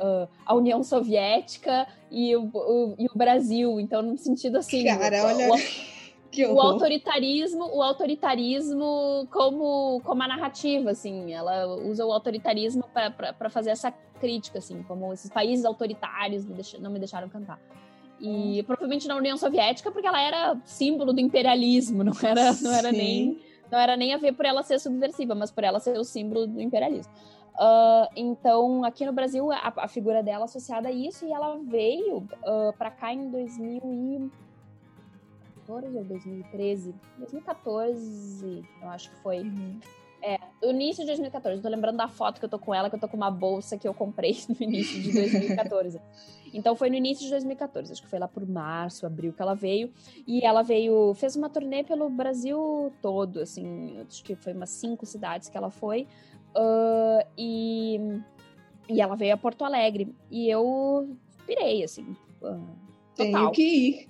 [0.45, 3.77] a União Soviética e o, o, e o Brasil.
[3.77, 4.85] Então, no sentido assim.
[4.85, 5.49] Cara, olha.
[5.51, 5.92] O,
[6.41, 13.71] o autoritarismo, o autoritarismo como, como a narrativa, assim, ela usa o autoritarismo para fazer
[13.71, 17.59] essa crítica, assim, como esses países autoritários me não me deixaram cantar.
[18.19, 18.63] E hum.
[18.65, 23.39] provavelmente na União Soviética, porque ela era símbolo do imperialismo, não era, não era nem
[23.71, 26.45] não era nem a ver por ela ser subversiva, mas por ela ser o símbolo
[26.45, 27.11] do imperialismo.
[27.55, 32.17] Uh, então, aqui no Brasil, a, a, figura dela associada a isso, e ela veio
[32.17, 34.31] uh, para cá em 2000 e
[35.67, 36.95] 2014 ou 2013?
[37.17, 39.41] 2014, eu acho que foi.
[39.41, 39.79] Uhum.
[40.25, 41.61] É, o início de 2014.
[41.61, 43.77] Tô lembrando da foto que eu tô com ela, que eu tô com uma bolsa
[43.77, 45.99] que eu comprei no início de 2014.
[46.53, 49.53] então foi no início de 2014, acho que foi lá por março, abril que ela
[49.53, 49.91] veio.
[50.25, 55.05] E ela veio, fez uma turnê pelo Brasil todo, assim, acho que foi umas cinco
[55.05, 56.07] cidades que ela foi.
[56.55, 57.99] Uh, e,
[58.87, 60.15] e ela veio a Porto Alegre.
[60.31, 62.15] E eu pirei, assim.
[62.41, 62.82] Uh,
[63.15, 63.31] Total.
[63.31, 64.07] Tenho que ir.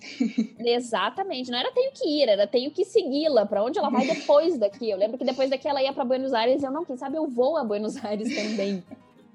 [0.60, 1.52] Exatamente.
[1.52, 3.46] Não era tenho que ir, era tenho que segui-la.
[3.46, 4.90] Para onde ela vai depois daqui?
[4.90, 7.18] Eu lembro que depois daqui ela ia para Buenos Aires e eu não, quem sabe
[7.18, 8.84] eu vou a Buenos Aires também.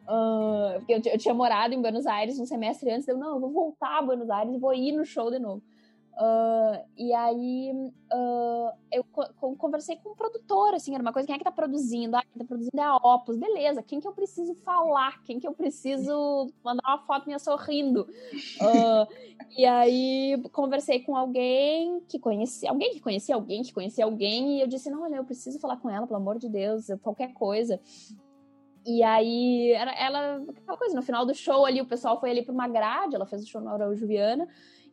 [0.08, 3.06] uh, porque eu, eu, tinha morado em Buenos Aires um semestre antes.
[3.06, 5.62] Eu, não, eu vou voltar a Buenos Aires e vou ir no show de novo.
[6.14, 7.70] Uh, e aí
[8.12, 11.44] uh, eu co conversei com o um produtor, assim, era uma coisa, quem é que
[11.44, 12.16] tá produzindo?
[12.16, 15.22] Ah, quem tá produzindo é a Opus, beleza, quem que eu preciso falar?
[15.22, 18.08] Quem que eu preciso mandar uma foto minha sorrindo?
[18.60, 19.06] Uh,
[19.56, 24.60] e aí conversei com alguém que conhecia, alguém que conhecia alguém que conhecia alguém, e
[24.60, 27.80] eu disse, não, olha, eu preciso falar com ela, pelo amor de Deus, qualquer coisa.
[28.84, 32.54] E aí, ela, aquela coisa, no final do show ali, o pessoal foi ali pra
[32.54, 34.48] uma grade, ela fez o show na Araújo Viana,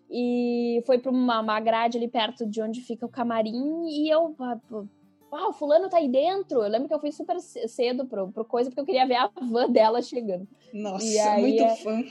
[0.10, 4.36] e foi para uma, uma grade ali perto de onde fica o camarim e eu
[5.36, 6.64] ah, o fulano tá aí dentro.
[6.64, 9.30] Eu lembro que eu fui super cedo pro, pro coisa, porque eu queria ver a
[9.42, 10.48] van dela chegando.
[10.74, 11.76] Nossa, aí, muito é...
[11.76, 12.04] fã.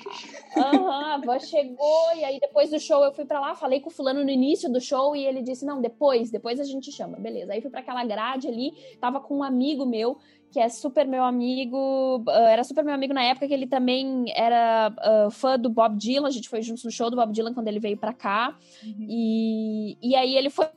[0.56, 3.88] Aham, a van chegou, e aí depois do show eu fui para lá, falei com
[3.88, 7.16] o fulano no início do show, e ele disse, não, depois, depois a gente chama.
[7.18, 10.18] Beleza, aí fui para aquela grade ali, tava com um amigo meu,
[10.54, 14.26] que é super meu amigo, uh, era super meu amigo na época que ele também
[14.36, 14.94] era
[15.26, 17.66] uh, fã do Bob Dylan, a gente foi juntos no show do Bob Dylan quando
[17.66, 18.94] ele veio para cá, uhum.
[19.00, 20.68] e, e aí ele foi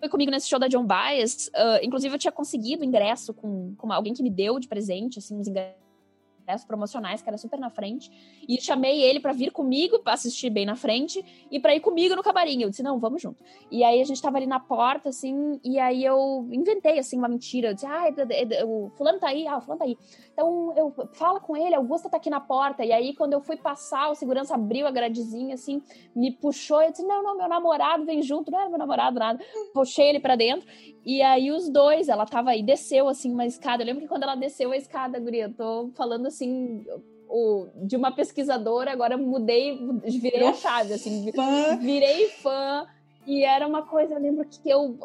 [0.00, 1.46] foi comigo nesse show da John Baez.
[1.50, 5.38] Uh, inclusive, eu tinha conseguido ingresso com, com alguém que me deu de presente, assim,
[5.38, 5.81] uns ingressos
[6.42, 8.10] ingressos promocionais, que era super na frente.
[8.48, 12.14] E chamei ele para vir comigo, pra assistir bem na frente, e para ir comigo
[12.14, 12.62] no camarim.
[12.62, 13.42] Eu disse, não, vamos junto.
[13.70, 17.28] E aí a gente tava ali na porta, assim, e aí eu inventei, assim, uma
[17.28, 17.68] mentira.
[17.68, 18.04] Eu disse, ah,
[18.66, 19.96] o fulano tá aí, ah, o fulano tá aí.
[20.32, 22.84] Então, eu fala com ele, Augusta tá aqui na porta.
[22.84, 25.82] E aí, quando eu fui passar, o segurança abriu a gradezinha, assim,
[26.14, 26.82] me puxou.
[26.82, 28.50] Eu disse, não, não, meu namorado vem junto.
[28.50, 29.44] Não era meu namorado, nada.
[29.74, 30.66] Puxei ele para dentro.
[31.04, 33.82] E aí, os dois, ela tava aí, desceu, assim, uma escada.
[33.82, 36.84] Eu lembro que quando ela desceu a escada, guria, eu tô falando assim,
[37.28, 41.76] o, de uma pesquisadora, agora mudei, virei a chave, assim, fã.
[41.78, 42.86] virei fã.
[43.26, 44.98] E era uma coisa, eu lembro que eu,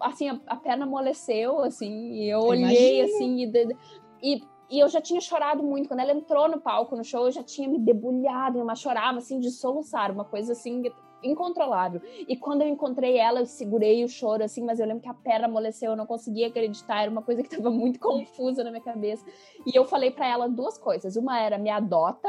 [0.00, 3.04] assim, a, a perna amoleceu, assim, e eu olhei, Imagina.
[3.04, 5.88] assim, e, e, e, eu já tinha chorado muito.
[5.88, 9.38] Quando ela entrou no palco, no show, eu já tinha me debulhado, eu chorava, assim,
[9.38, 10.82] de soluçar, uma coisa, assim,
[11.22, 12.00] incontrolável.
[12.28, 15.14] E quando eu encontrei ela, eu segurei o choro, assim, mas eu lembro que a
[15.14, 18.82] perna amoleceu, eu não conseguia acreditar, era uma coisa que estava muito confusa na minha
[18.82, 19.24] cabeça.
[19.66, 21.16] E eu falei para ela duas coisas.
[21.16, 22.28] Uma era me adota,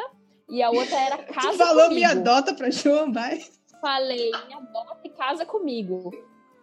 [0.49, 1.95] e a outra era casa tu falou comigo.
[1.95, 3.51] me adota pra João Baez?
[3.81, 6.11] Falei, me adota e casa comigo.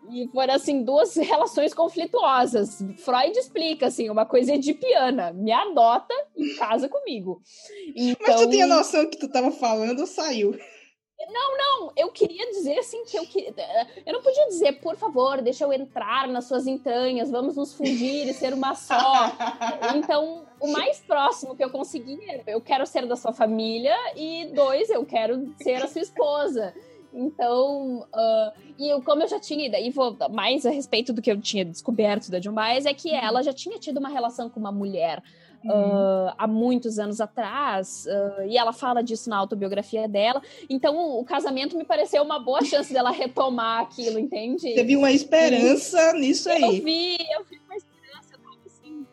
[0.09, 2.79] E foram, assim, duas relações conflituosas.
[2.99, 5.33] Freud explica, assim, uma coisa edipiana.
[5.33, 7.43] Me adota e casa comigo.
[7.95, 8.27] Então...
[8.27, 10.59] Mas tu tinha então noção que tu tava falando ou saiu?
[11.33, 13.55] Não, não, eu queria dizer assim que eu queria.
[14.05, 18.29] Eu não podia dizer, por favor, deixa eu entrar nas suas entranhas, vamos nos fundir
[18.29, 18.97] e ser uma só.
[19.95, 24.51] então, o mais próximo que eu consegui é: eu quero ser da sua família, e
[24.55, 26.75] dois, eu quero ser a sua esposa.
[27.13, 31.21] Então, uh, e eu, como eu já tinha, e daí vou mais a respeito do
[31.21, 34.49] que eu tinha descoberto da John Baez, é que ela já tinha tido uma relação
[34.49, 35.23] com uma mulher
[35.65, 36.27] uhum.
[36.29, 40.43] uh, há muitos anos atrás, uh, e ela fala disso na autobiografia dela.
[40.69, 44.75] Então, o, o, casamento me pareceu uma boa chance dela retomar aquilo, entende?
[44.75, 46.63] Você viu uma esperança e nisso aí.
[46.63, 49.07] Eu vi, eu vi uma esperança, eu tava assim,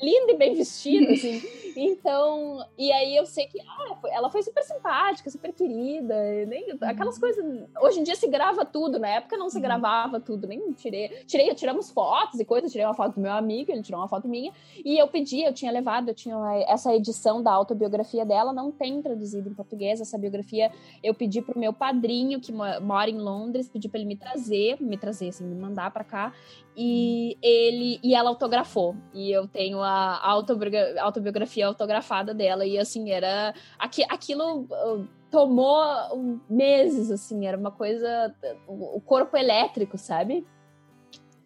[0.00, 1.42] linda e bem vestida, assim.
[1.76, 6.14] Então, e aí eu sei que ah, ela foi super simpática, super querida,
[6.46, 7.20] nem, aquelas uhum.
[7.20, 7.68] coisas.
[7.80, 9.62] Hoje em dia se grava tudo, na época não se uhum.
[9.62, 11.08] gravava tudo, nem tirei.
[11.26, 14.28] Tirei, tiramos fotos e coisas, tirei uma foto do meu amigo, ele tirou uma foto
[14.28, 14.52] minha,
[14.84, 16.36] e eu pedi, eu tinha levado, eu tinha
[16.68, 20.70] essa edição da autobiografia dela, não tem traduzido em português, essa biografia
[21.02, 24.96] eu pedi pro meu padrinho, que mora em Londres, pedi para ele me trazer, me
[24.96, 26.32] trazer, assim, me mandar para cá,
[26.76, 28.96] e ele e ela autografou.
[29.12, 30.20] E eu tenho a
[31.00, 32.66] autobiografia autografada dela.
[32.66, 33.54] E assim, era.
[33.78, 38.34] Aqui, aquilo uh, tomou meses, assim, era uma coisa.
[38.66, 40.46] O corpo elétrico, sabe?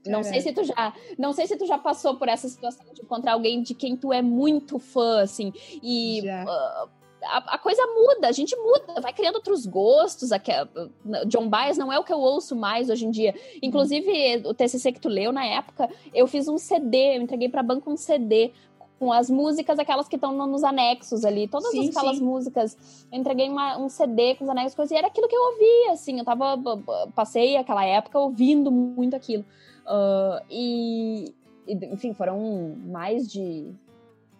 [0.06, 3.02] Não sei se tu já, não sei se tu já passou por essa situação de
[3.02, 5.52] encontrar alguém de quem tu é muito fã, assim,
[5.82, 6.88] e uh,
[7.26, 10.32] a, a, coisa muda, a gente muda, vai criando outros gostos.
[10.32, 10.40] A,
[11.26, 13.34] John Baez não é o que eu ouço mais hoje em dia.
[13.62, 17.62] Inclusive, o TCC que tu leu na época, eu fiz um CD, eu entreguei para
[17.62, 18.52] banco um CD
[18.98, 22.24] com as músicas, aquelas que estão nos anexos ali, todas sim, aquelas sim.
[22.24, 23.06] músicas.
[23.12, 25.92] Eu entreguei uma, um CD com os anexos, coisas, e era aquilo que eu ouvia,
[25.92, 26.56] assim, eu tava,
[27.14, 29.44] passei aquela época ouvindo muito aquilo.
[29.84, 31.34] Uh, e,
[31.68, 33.72] enfim, foram mais de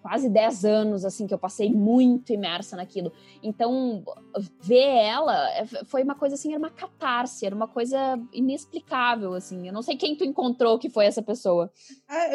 [0.07, 3.13] quase 10 anos, assim, que eu passei muito imersa naquilo.
[3.43, 4.05] Então,
[4.63, 9.67] ver ela é, foi uma coisa assim, era uma catarse, era uma coisa inexplicável, assim.
[9.67, 11.73] Eu não sei quem tu encontrou que foi essa pessoa.
[12.09, 12.29] Ah,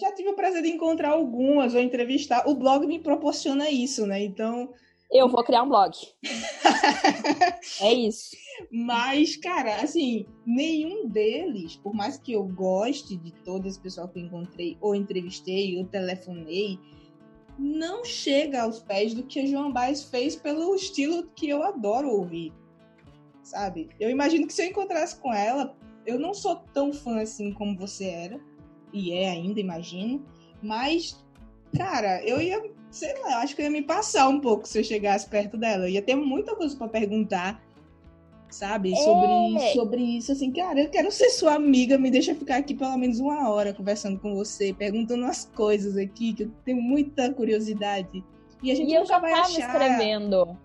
[0.00, 2.48] já tive o prazer de encontrar algumas ou entrevistar.
[2.48, 4.22] O blog me proporciona isso, né?
[4.22, 4.72] Então.
[5.10, 5.96] Eu vou criar um blog.
[7.80, 8.36] é isso.
[8.70, 14.20] Mas, cara, assim, nenhum deles, por mais que eu goste de todo esse pessoal que
[14.20, 16.78] eu encontrei, ou entrevistei, ou telefonei,
[17.58, 22.08] não chega aos pés do que a Joan Baez fez pelo estilo que eu adoro
[22.08, 22.52] ouvir,
[23.42, 23.88] sabe?
[23.98, 27.76] Eu imagino que se eu encontrasse com ela, eu não sou tão fã assim como
[27.76, 28.40] você era,
[28.92, 30.24] e é ainda, imagino,
[30.62, 31.22] mas,
[31.76, 34.84] cara, eu ia, sei lá, acho que eu ia me passar um pouco se eu
[34.84, 35.84] chegasse perto dela.
[35.84, 37.62] Eu ia ter muita coisa para perguntar
[38.50, 38.96] sabe?
[38.96, 39.72] Sobre, é.
[39.72, 43.20] sobre isso, assim, cara, eu quero ser sua amiga, me deixa ficar aqui pelo menos
[43.20, 48.24] uma hora conversando com você, perguntando as coisas aqui, que eu tenho muita curiosidade.
[48.62, 49.60] E a gente e nunca vai achar.
[49.60, 50.56] escrevendo.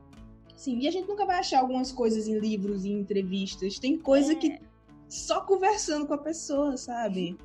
[0.56, 3.80] Sim, e a gente nunca vai achar algumas coisas em livros e entrevistas.
[3.80, 4.36] Tem coisa é.
[4.36, 4.60] que
[5.10, 7.38] só conversando com a pessoa, sabe?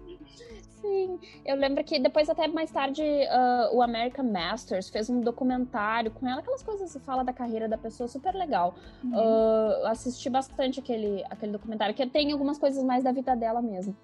[0.81, 6.11] Sim, eu lembro que depois, até mais tarde, uh, o American Masters fez um documentário
[6.11, 8.75] com ela, aquelas coisas que fala da carreira da pessoa, super legal.
[9.03, 9.13] Uhum.
[9.13, 13.97] Uh, assisti bastante aquele, aquele documentário, que tem algumas coisas mais da vida dela mesmo.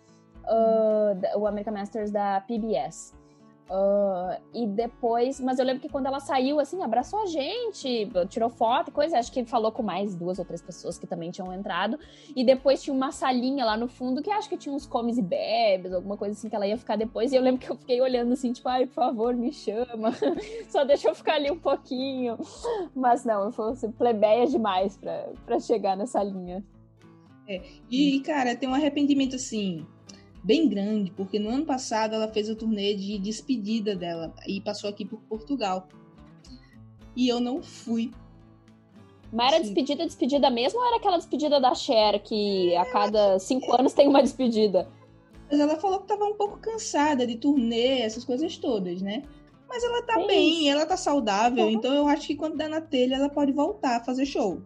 [0.44, 3.14] Uh, o American Masters da PBS.
[3.70, 8.50] Uh, e depois, mas eu lembro que quando ela saiu, assim, abraçou a gente, tirou
[8.50, 11.50] foto e coisa, acho que falou com mais duas ou três pessoas que também tinham
[11.52, 11.98] entrado.
[12.36, 15.22] E depois tinha uma salinha lá no fundo que acho que tinha uns comes e
[15.22, 17.32] bebes, alguma coisa assim que ela ia ficar depois.
[17.32, 20.12] E eu lembro que eu fiquei olhando assim, tipo, ai, por favor, me chama,
[20.68, 22.38] só deixa eu ficar ali um pouquinho.
[22.94, 26.62] Mas não, eu fosse plebeia demais pra, pra chegar nessa linha.
[27.48, 27.62] É.
[27.90, 29.86] E, cara, tem um arrependimento assim
[30.45, 34.90] bem grande, porque no ano passado ela fez o turnê de despedida dela e passou
[34.90, 35.88] aqui por Portugal.
[37.16, 38.12] E eu não fui.
[39.32, 43.74] Mas era despedida, despedida mesmo ou era aquela despedida da Cher, que a cada cinco
[43.74, 44.86] anos tem uma despedida?
[45.51, 49.22] Mas ela falou que tava um pouco cansada de turnê, essas coisas todas, né?
[49.68, 50.26] Mas ela tá Sim.
[50.26, 51.70] bem, ela tá saudável, uhum.
[51.70, 54.61] então eu acho que quando der na telha ela pode voltar a fazer show.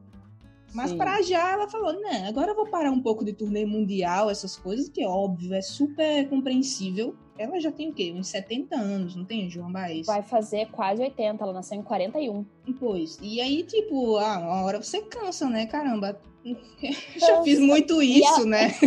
[0.75, 4.31] Mas para já ela falou, né, agora eu vou parar um pouco de turnê mundial,
[4.31, 7.16] essas coisas, que é óbvio, é super compreensível.
[7.39, 8.12] Ela já tem o quê?
[8.14, 10.07] Uns 70 anos, não tem, João Baez?
[10.07, 12.45] Vai fazer quase 80, ela nasceu em 41.
[12.80, 16.18] Pois, e aí, tipo, ah, uma hora você cansa, né, caramba.
[17.16, 18.74] Já fiz muito isso, né?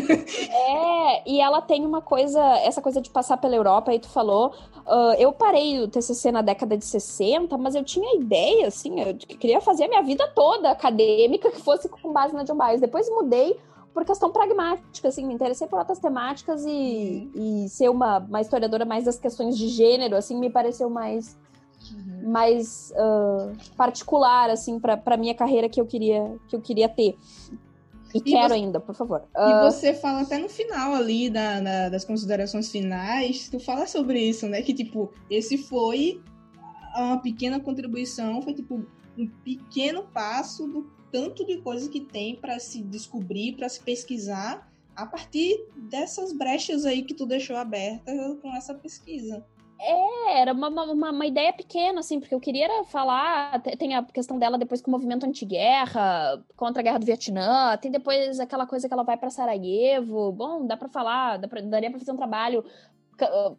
[0.52, 4.54] É, e ela tem uma coisa, essa coisa de passar pela Europa, aí tu falou.
[4.86, 9.16] Uh, eu parei o TCC na década de 60, mas eu tinha ideia, assim, eu
[9.16, 12.82] queria fazer a minha vida toda acadêmica que fosse com base na John Baez.
[12.82, 13.58] Depois mudei
[13.94, 17.66] por questão pragmática, assim, me interessei por outras temáticas e, uhum.
[17.66, 21.38] e ser uma, uma historiadora mais das questões de gênero, assim, me pareceu mais
[21.92, 22.32] uhum.
[22.32, 27.18] mais uh, particular, assim, para minha carreira que eu queria que eu queria ter.
[28.14, 29.22] E, e quero você, ainda, por favor.
[29.36, 29.40] Uh...
[29.40, 33.88] E ah, você fala até no final ali da, da, das considerações finais, tu fala
[33.88, 34.62] sobre isso, né?
[34.62, 36.22] Que, tipo, esse foi
[36.96, 38.86] uma pequena contribuição, foi, tipo,
[39.18, 44.72] um pequeno passo do tanto de coisas que tem para se descobrir, para se pesquisar,
[44.96, 49.46] a partir dessas brechas aí que tu deixou aberta com essa pesquisa.
[49.84, 53.60] É, era uma, uma, uma, ideia pequena, assim, porque eu queria falar.
[53.64, 57.90] Tem a questão dela depois com o movimento anti-guerra, contra a guerra do Vietnã, tem
[57.90, 60.32] depois aquela coisa que ela vai para Sarajevo.
[60.34, 62.64] Bom, dá para falar, dá pra, daria para fazer um trabalho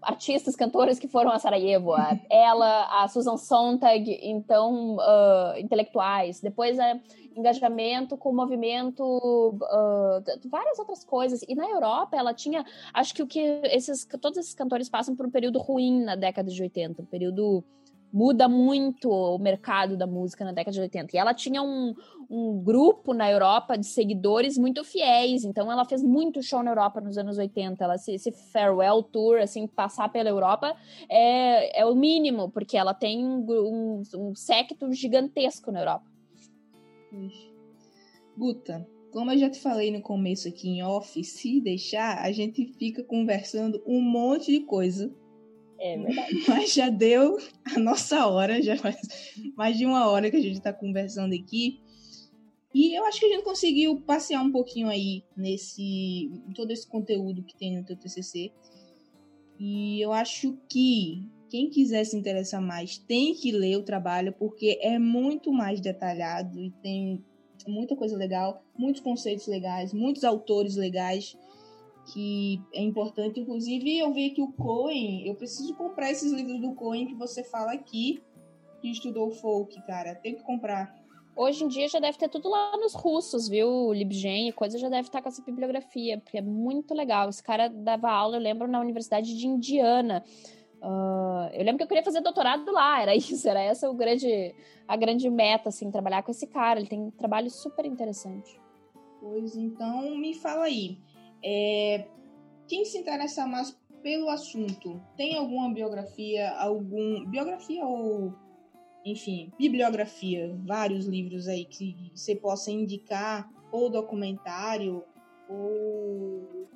[0.00, 1.92] artistas, cantores que foram a Sarajevo,
[2.30, 6.40] ela, a Susan Sontag, então uh, intelectuais.
[6.40, 7.00] Depois é
[7.36, 11.42] engajamento com o movimento, uh, várias outras coisas.
[11.48, 15.26] E na Europa ela tinha, acho que o que esses, todos esses cantores passam por
[15.26, 17.64] um período ruim na década de 80, um período
[18.12, 21.16] muda muito o mercado da música na década de 80.
[21.16, 21.94] E ela tinha um,
[22.32, 26.98] um grupo na Europa de seguidores muito fiéis, então ela fez muito show na Europa
[26.98, 27.84] nos anos 80.
[27.84, 30.74] Ela, esse, farewell tour, assim, passar pela Europa
[31.10, 36.10] é, é o mínimo, porque ela tem um, um, um séquito gigantesco na Europa.
[38.38, 42.64] Guta, como eu já te falei no começo aqui em off, se deixar, a gente
[42.78, 45.14] fica conversando um monte de coisa
[45.82, 46.34] é verdade.
[46.48, 48.96] Mas já deu a nossa hora, já faz
[49.56, 51.81] mais de uma hora que a gente está conversando aqui.
[52.74, 57.42] E eu acho que a gente conseguiu passear um pouquinho aí nesse todo esse conteúdo
[57.42, 58.50] que tem no teu TCC.
[59.58, 64.78] E eu acho que quem quiser se interessar mais tem que ler o trabalho porque
[64.80, 67.22] é muito mais detalhado e tem
[67.68, 71.36] muita coisa legal, muitos conceitos legais, muitos autores legais
[72.12, 73.40] que é importante.
[73.40, 77.44] Inclusive, eu vi que o Cohen, eu preciso comprar esses livros do Cohen que você
[77.44, 78.22] fala aqui,
[78.80, 80.14] que estudou folk, cara.
[80.14, 81.01] Tem que comprar.
[81.34, 83.92] Hoje em dia já deve ter tudo lá nos russos, viu?
[83.92, 87.28] Libgen e coisa já deve estar com essa bibliografia, porque é muito legal.
[87.28, 90.22] Esse cara dava aula, eu lembro, na Universidade de Indiana.
[90.82, 94.54] Uh, eu lembro que eu queria fazer doutorado lá, era isso, era essa o grande,
[94.86, 96.78] a grande meta, assim, trabalhar com esse cara.
[96.78, 98.60] Ele tem um trabalho super interessante.
[99.18, 100.98] Pois então, me fala aí.
[101.42, 102.06] É,
[102.68, 108.34] quem se interessa mais pelo assunto, tem alguma biografia, algum biografia ou
[109.04, 115.02] enfim, bibliografia, vários livros aí que você possa indicar, ou documentário,
[115.48, 116.68] ou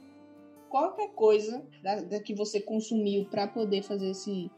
[0.68, 4.50] qualquer coisa da, da que você consumiu para poder fazer esse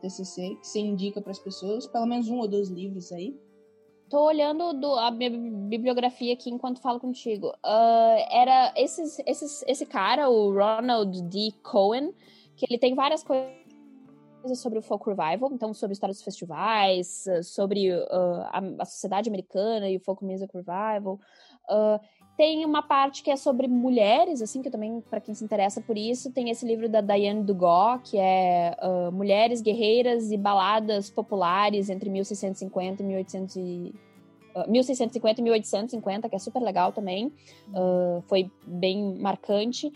[0.00, 3.38] TCC, que você indica para as pessoas, pelo menos um ou dois livros aí.
[4.08, 7.48] Tô olhando do, a minha bibliografia aqui enquanto falo contigo.
[7.64, 11.52] Uh, era esses, esses, esse cara, o Ronald D.
[11.62, 12.12] Cohen,
[12.56, 13.63] que ele tem várias coisas
[14.54, 18.04] sobre o folk revival, então sobre história dos festivais, sobre uh,
[18.50, 21.18] a, a, sociedade americana e o folk music revival.
[21.68, 21.98] Uh,
[22.36, 25.96] tem uma parte que é sobre mulheres, assim, que também, para quem se interessa por
[25.96, 31.88] isso, tem esse livro da Diane Dugard, que é uh, Mulheres Guerreiras e Baladas Populares
[31.88, 33.94] entre 1650 e 1800 e,
[34.56, 37.32] uh, 1650 e 1850, que é super legal também.
[37.68, 39.92] Uh, foi bem marcante.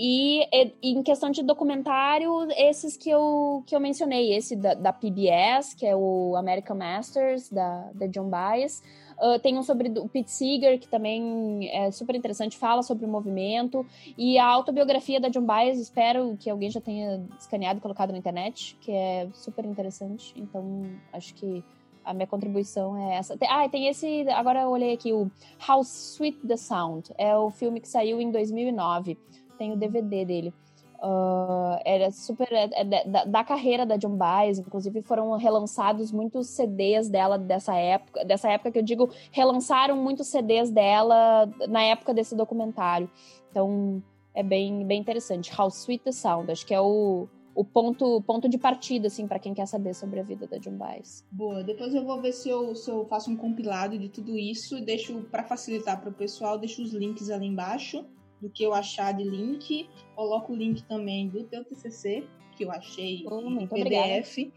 [0.00, 4.92] E, e, em questão de documentário, esses que eu, que eu mencionei, esse da, da
[4.92, 8.80] PBS, que é o American Masters, da, da John Baez,
[9.18, 13.08] Uh, tem um sobre o Pete Seeger, que também é super interessante, fala sobre o
[13.08, 13.84] movimento.
[14.16, 18.18] E a autobiografia da John Baez, espero que alguém já tenha escaneado e colocado na
[18.18, 20.32] internet, que é super interessante.
[20.36, 21.64] Então, acho que
[22.04, 23.36] a minha contribuição é essa.
[23.48, 24.24] Ah, tem esse.
[24.30, 25.28] Agora eu olhei aqui, o
[25.68, 27.12] How Sweet the Sound.
[27.18, 29.18] É o filme que saiu em 2009.
[29.58, 30.54] Tem o DVD dele.
[31.00, 36.48] Uh, era super é, é, da, da, carreira da John Baez, inclusive foram relançados muitos
[36.48, 42.12] CDs dela dessa época, dessa época que eu digo, relançaram muitos CDs dela na época
[42.12, 43.08] desse documentário.
[43.48, 44.02] Então
[44.34, 45.52] é bem, bem interessante.
[45.56, 49.38] How Sweet the Sound, acho que é o, o ponto, ponto de partida, assim, para
[49.38, 51.24] quem quer saber sobre a vida da John Baez.
[51.30, 54.84] Boa, depois eu vou ver se eu, se eu faço um compilado de tudo isso,
[54.84, 58.04] deixo para facilitar para o pessoal, deixo os links ali embaixo
[58.40, 59.88] do que eu achar de link.
[60.14, 62.26] Coloco o link também do teu TCC,
[62.56, 63.72] que eu achei oh, em PDF.
[63.72, 64.52] Obrigada.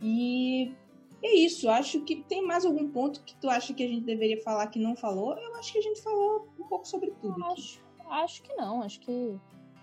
[0.00, 0.72] E
[1.22, 1.68] é isso.
[1.70, 4.78] Acho que tem mais algum ponto que tu acha que a gente deveria falar que
[4.78, 5.36] não falou?
[5.38, 7.42] Eu acho que a gente falou um pouco sobre tudo.
[7.44, 7.80] Acho,
[8.10, 8.82] acho que não.
[8.82, 9.38] Acho que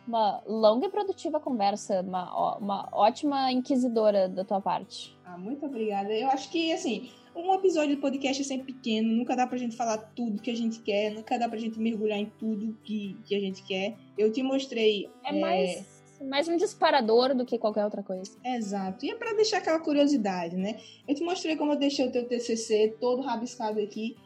[0.05, 5.17] uma longa e produtiva conversa, uma, uma ótima inquisidora da tua parte.
[5.23, 6.11] Ah, muito obrigada.
[6.11, 9.75] Eu acho que, assim, um episódio de podcast é sempre pequeno, nunca dá pra gente
[9.75, 13.35] falar tudo que a gente quer, nunca dá pra gente mergulhar em tudo que, que
[13.35, 13.95] a gente quer.
[14.17, 15.09] Eu te mostrei.
[15.23, 15.39] É, é...
[15.39, 18.37] mais mais um disparador do que qualquer outra coisa.
[18.43, 19.05] Exato.
[19.05, 20.79] E é para deixar aquela curiosidade, né?
[21.07, 24.17] Eu te mostrei como eu deixei o teu TCC todo rabiscado aqui.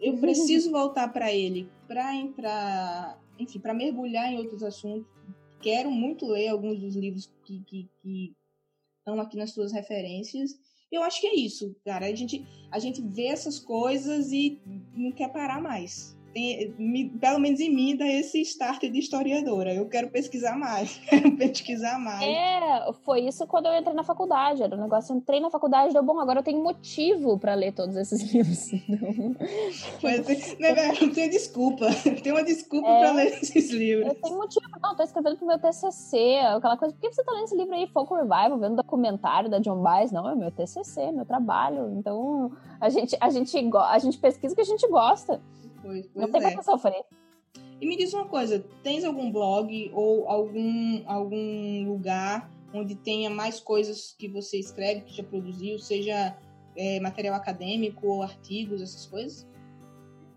[0.00, 5.06] Eu preciso voltar para ele para entrar, enfim, para mergulhar em outros assuntos.
[5.60, 8.34] Quero muito ler alguns dos livros que, que, que
[8.98, 10.58] estão aqui nas suas referências.
[10.90, 12.06] Eu acho que é isso, cara.
[12.06, 14.60] A gente, a gente vê essas coisas e
[14.94, 19.72] não quer parar mais tem, me, pelo menos em mim, dá esse start de historiadora.
[19.72, 22.22] Eu quero pesquisar mais, quero pesquisar mais.
[22.22, 24.62] É, foi isso quando eu entrei na faculdade.
[24.62, 27.96] Era um negócio, entrei na faculdade, deu bom, agora eu tenho motivo para ler todos
[27.96, 28.70] esses livros.
[30.02, 31.86] Mas, né, não tem desculpa.
[32.22, 34.08] Tem uma desculpa é, para ler esses livros.
[34.08, 36.94] Eu tenho motivo, não, tô escrevendo pro meu TCC, aquela coisa.
[36.94, 40.12] Por que você tá lendo esse livro aí, Folk Revival, vendo documentário da John Baez?
[40.12, 41.94] Não, é meu TCC, meu trabalho.
[41.96, 45.40] Então, a gente, a gente, a gente pesquisa o que a gente gosta.
[45.86, 46.62] Pois, pois não tem é.
[46.62, 47.04] sofrer.
[47.80, 53.60] E me diz uma coisa, tens algum blog ou algum, algum lugar onde tenha mais
[53.60, 56.36] coisas que você escreve, que já produziu, seja
[56.74, 59.46] é, material acadêmico ou artigos, essas coisas?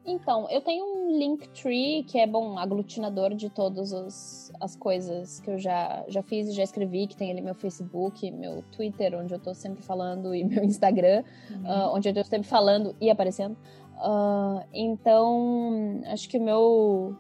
[0.06, 5.60] Então, eu tenho um Linktree, que é bom, aglutinador de todas as coisas que eu
[5.60, 9.40] já, já fiz e já escrevi, que tem ali meu Facebook, meu Twitter, onde eu
[9.40, 11.64] tô sempre falando, e meu Instagram, uhum.
[11.64, 13.56] uh, onde eu tô sempre falando e aparecendo.
[14.00, 17.16] Uh, então, acho que o meu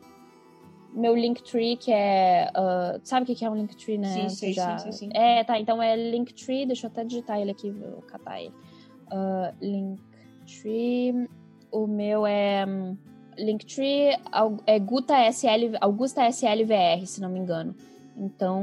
[0.93, 2.49] meu Linktree, que é.
[2.56, 4.10] Uh, sabe o que é um Linktree, né?
[4.10, 4.77] Sim, sim, já...
[4.77, 5.60] sim, sim, sim, É, tá.
[5.60, 8.53] Então é Linktree, deixa eu até digitar ele aqui, vou catar ele.
[9.11, 11.27] Uh, Linktree.
[11.72, 12.65] O meu é.
[13.38, 14.18] Linktree
[14.65, 17.73] é Guta SL, Augusta SLVR, se não me engano.
[18.18, 18.61] Então,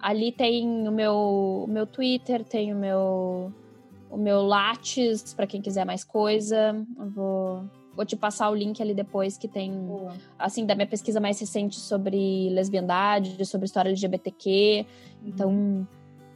[0.00, 3.52] ali tem o meu, o meu Twitter, tem o meu
[4.10, 6.84] o meu Lattes, para quem quiser mais coisa.
[6.98, 7.64] Eu vou,
[7.94, 10.12] vou te passar o link ali depois que tem, Boa.
[10.38, 14.84] assim, da minha pesquisa mais recente sobre lesbiandade, sobre história LGBTQ.
[15.24, 15.86] Então, uhum.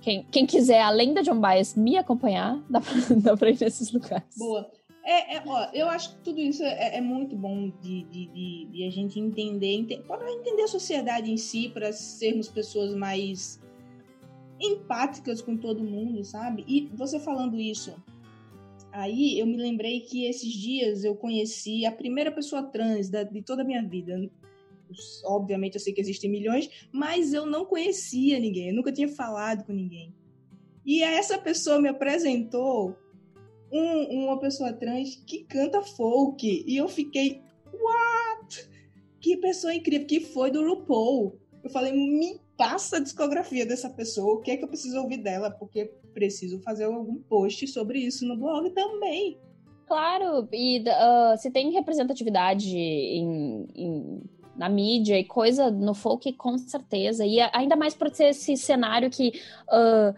[0.00, 3.92] quem, quem quiser, além da John Bias, me acompanhar, dá pra, dá pra ir nesses
[3.92, 4.36] lugares.
[4.38, 4.70] Boa.
[5.06, 8.68] É, é, ó, eu acho que tudo isso é, é muito bom de, de, de,
[8.72, 13.60] de, a gente entender, para entender a sociedade em si, para sermos pessoas mais
[14.64, 16.64] empáticas com todo mundo, sabe?
[16.66, 17.94] E você falando isso,
[18.92, 23.42] aí eu me lembrei que esses dias eu conheci a primeira pessoa trans da, de
[23.42, 24.30] toda a minha vida.
[25.24, 29.64] Obviamente eu sei que existem milhões, mas eu não conhecia ninguém, eu nunca tinha falado
[29.64, 30.14] com ninguém.
[30.84, 32.96] E essa pessoa me apresentou
[33.72, 36.64] um, uma pessoa trans que canta folk.
[36.66, 37.42] E eu fiquei,
[37.72, 38.70] what?
[39.20, 41.40] Que pessoa incrível, que foi do RuPaul.
[41.62, 45.18] Eu falei, me passa a discografia dessa pessoa, o que é que eu preciso ouvir
[45.18, 49.38] dela, porque preciso fazer algum post sobre isso no blog também.
[49.86, 54.22] Claro, e uh, se tem representatividade em, em,
[54.56, 57.26] na mídia e coisa no folk, com certeza.
[57.26, 59.40] E ainda mais por ser esse cenário que.
[59.68, 60.14] Uh,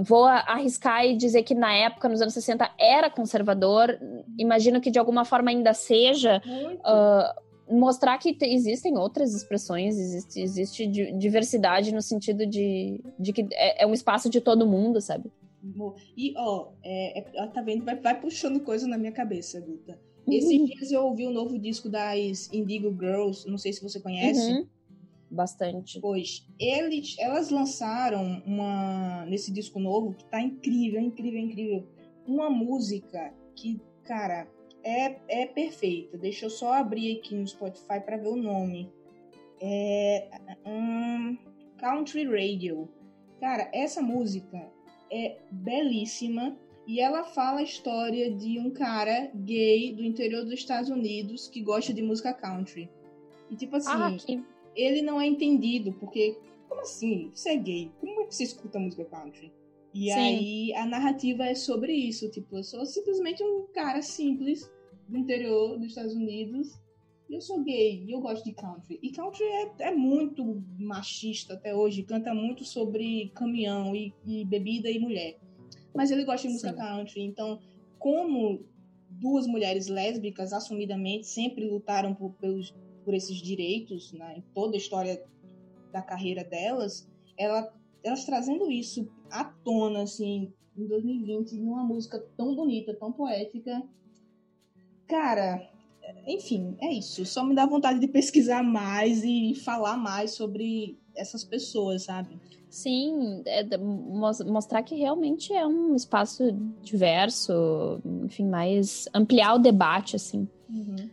[0.00, 3.96] vou arriscar e dizer que na época, nos anos 60, era conservador.
[4.36, 6.42] Imagino que de alguma forma ainda seja.
[6.44, 13.84] Uh, mostrar que existem outras expressões, existe, existe diversidade no sentido de, de que é,
[13.84, 15.30] é um espaço de todo mundo, sabe?
[16.16, 17.84] E, ó, é, é, tá vendo?
[17.84, 19.98] Vai, vai, puxando coisa na minha cabeça, Guta.
[20.26, 20.66] Esses uhum.
[20.66, 24.52] dias eu ouvi o um novo disco das Indigo Girls, não sei se você conhece.
[24.52, 24.66] Uhum.
[25.30, 26.00] Bastante.
[26.00, 31.86] Pois, eles, elas lançaram uma, nesse disco novo, que tá incrível, incrível, incrível,
[32.26, 34.48] uma música que, cara,
[34.88, 36.16] é, é perfeita.
[36.16, 38.90] Deixa eu só abrir aqui no Spotify para ver o nome.
[39.60, 40.28] É
[40.64, 41.36] um,
[41.76, 42.88] Country Radio.
[43.38, 44.72] Cara, essa música
[45.12, 46.56] é belíssima
[46.86, 51.60] e ela fala a história de um cara gay do interior dos Estados Unidos que
[51.60, 52.88] gosta de música country.
[53.50, 54.42] E tipo assim, ah, que...
[54.74, 57.30] ele não é entendido porque como assim?
[57.34, 57.90] Você é gay?
[58.00, 59.52] Como é que você escuta música country?
[59.92, 60.18] E Sim.
[60.18, 64.70] aí a narrativa é sobre isso, tipo, eu sou simplesmente um cara simples
[65.08, 66.78] do interior dos Estados Unidos
[67.28, 68.98] e eu sou gay e eu gosto de country.
[69.02, 74.90] E country é, é muito machista até hoje, canta muito sobre caminhão e, e bebida
[74.90, 75.38] e mulher.
[75.94, 76.78] Mas ele gosta de música Sim.
[76.78, 77.60] country, então
[77.98, 78.64] como
[79.10, 82.74] duas mulheres lésbicas assumidamente sempre lutaram por, pelos,
[83.04, 85.22] por esses direitos né, em toda a história
[85.92, 87.72] da carreira delas, ela,
[88.02, 93.82] elas trazendo isso à tona, assim, em 2020, numa música tão bonita, tão poética.
[95.08, 95.68] Cara,
[96.26, 97.24] enfim, é isso.
[97.24, 102.38] Só me dá vontade de pesquisar mais e falar mais sobre essas pessoas, sabe?
[102.70, 106.52] Sim, é, mostrar que realmente é um espaço
[106.82, 110.46] diverso, enfim, mais ampliar o debate, assim.
[110.68, 111.08] Uhum.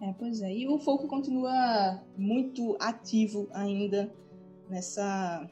[0.00, 0.52] É, pois é.
[0.52, 4.12] E o folk continua muito ativo ainda
[4.68, 5.48] nessa.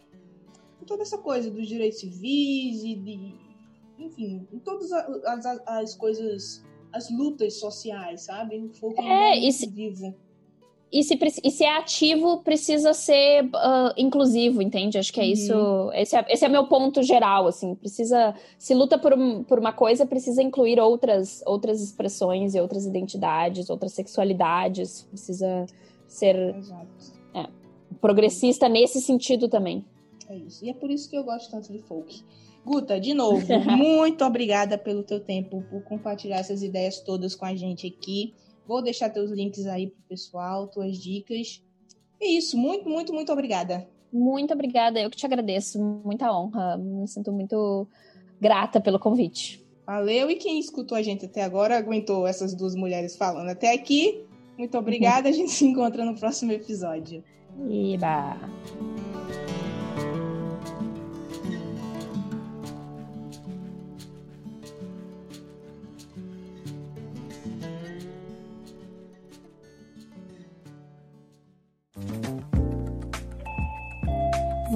[0.87, 3.35] toda essa coisa dos direitos civis e de.
[3.99, 6.65] enfim, em todas as, as, as coisas.
[6.93, 8.59] As lutas sociais, sabe?
[8.59, 9.67] O folk é, muito se...
[9.67, 10.15] vivo
[10.93, 14.99] e se, e se é ativo, precisa ser uh, inclusivo, entende?
[14.99, 15.31] Acho que é uhum.
[15.31, 15.91] isso.
[15.95, 17.77] Esse é, esse é meu ponto geral, assim.
[17.77, 18.35] Precisa.
[18.59, 19.13] Se luta por,
[19.45, 25.05] por uma coisa, precisa incluir outras, outras expressões e outras identidades, outras sexualidades.
[25.05, 25.65] Precisa
[26.09, 26.57] ser
[27.35, 27.47] é,
[28.01, 29.85] progressista nesse sentido também.
[30.29, 30.65] É isso.
[30.65, 32.25] E é por isso que eu gosto tanto de folk.
[32.65, 33.47] Guta, de novo,
[33.77, 38.35] muito obrigada pelo teu tempo, por compartilhar essas ideias todas com a gente aqui.
[38.67, 41.63] Vou deixar teus links aí pro pessoal, tuas dicas.
[42.21, 43.89] É isso, muito, muito, muito obrigada.
[44.13, 47.87] Muito obrigada, eu que te agradeço, muita honra, me sinto muito
[48.41, 49.65] grata pelo convite.
[49.87, 54.25] Valeu, e quem escutou a gente até agora aguentou essas duas mulheres falando até aqui.
[54.57, 57.25] Muito obrigada, a gente se encontra no próximo episódio.
[57.69, 58.39] Iba!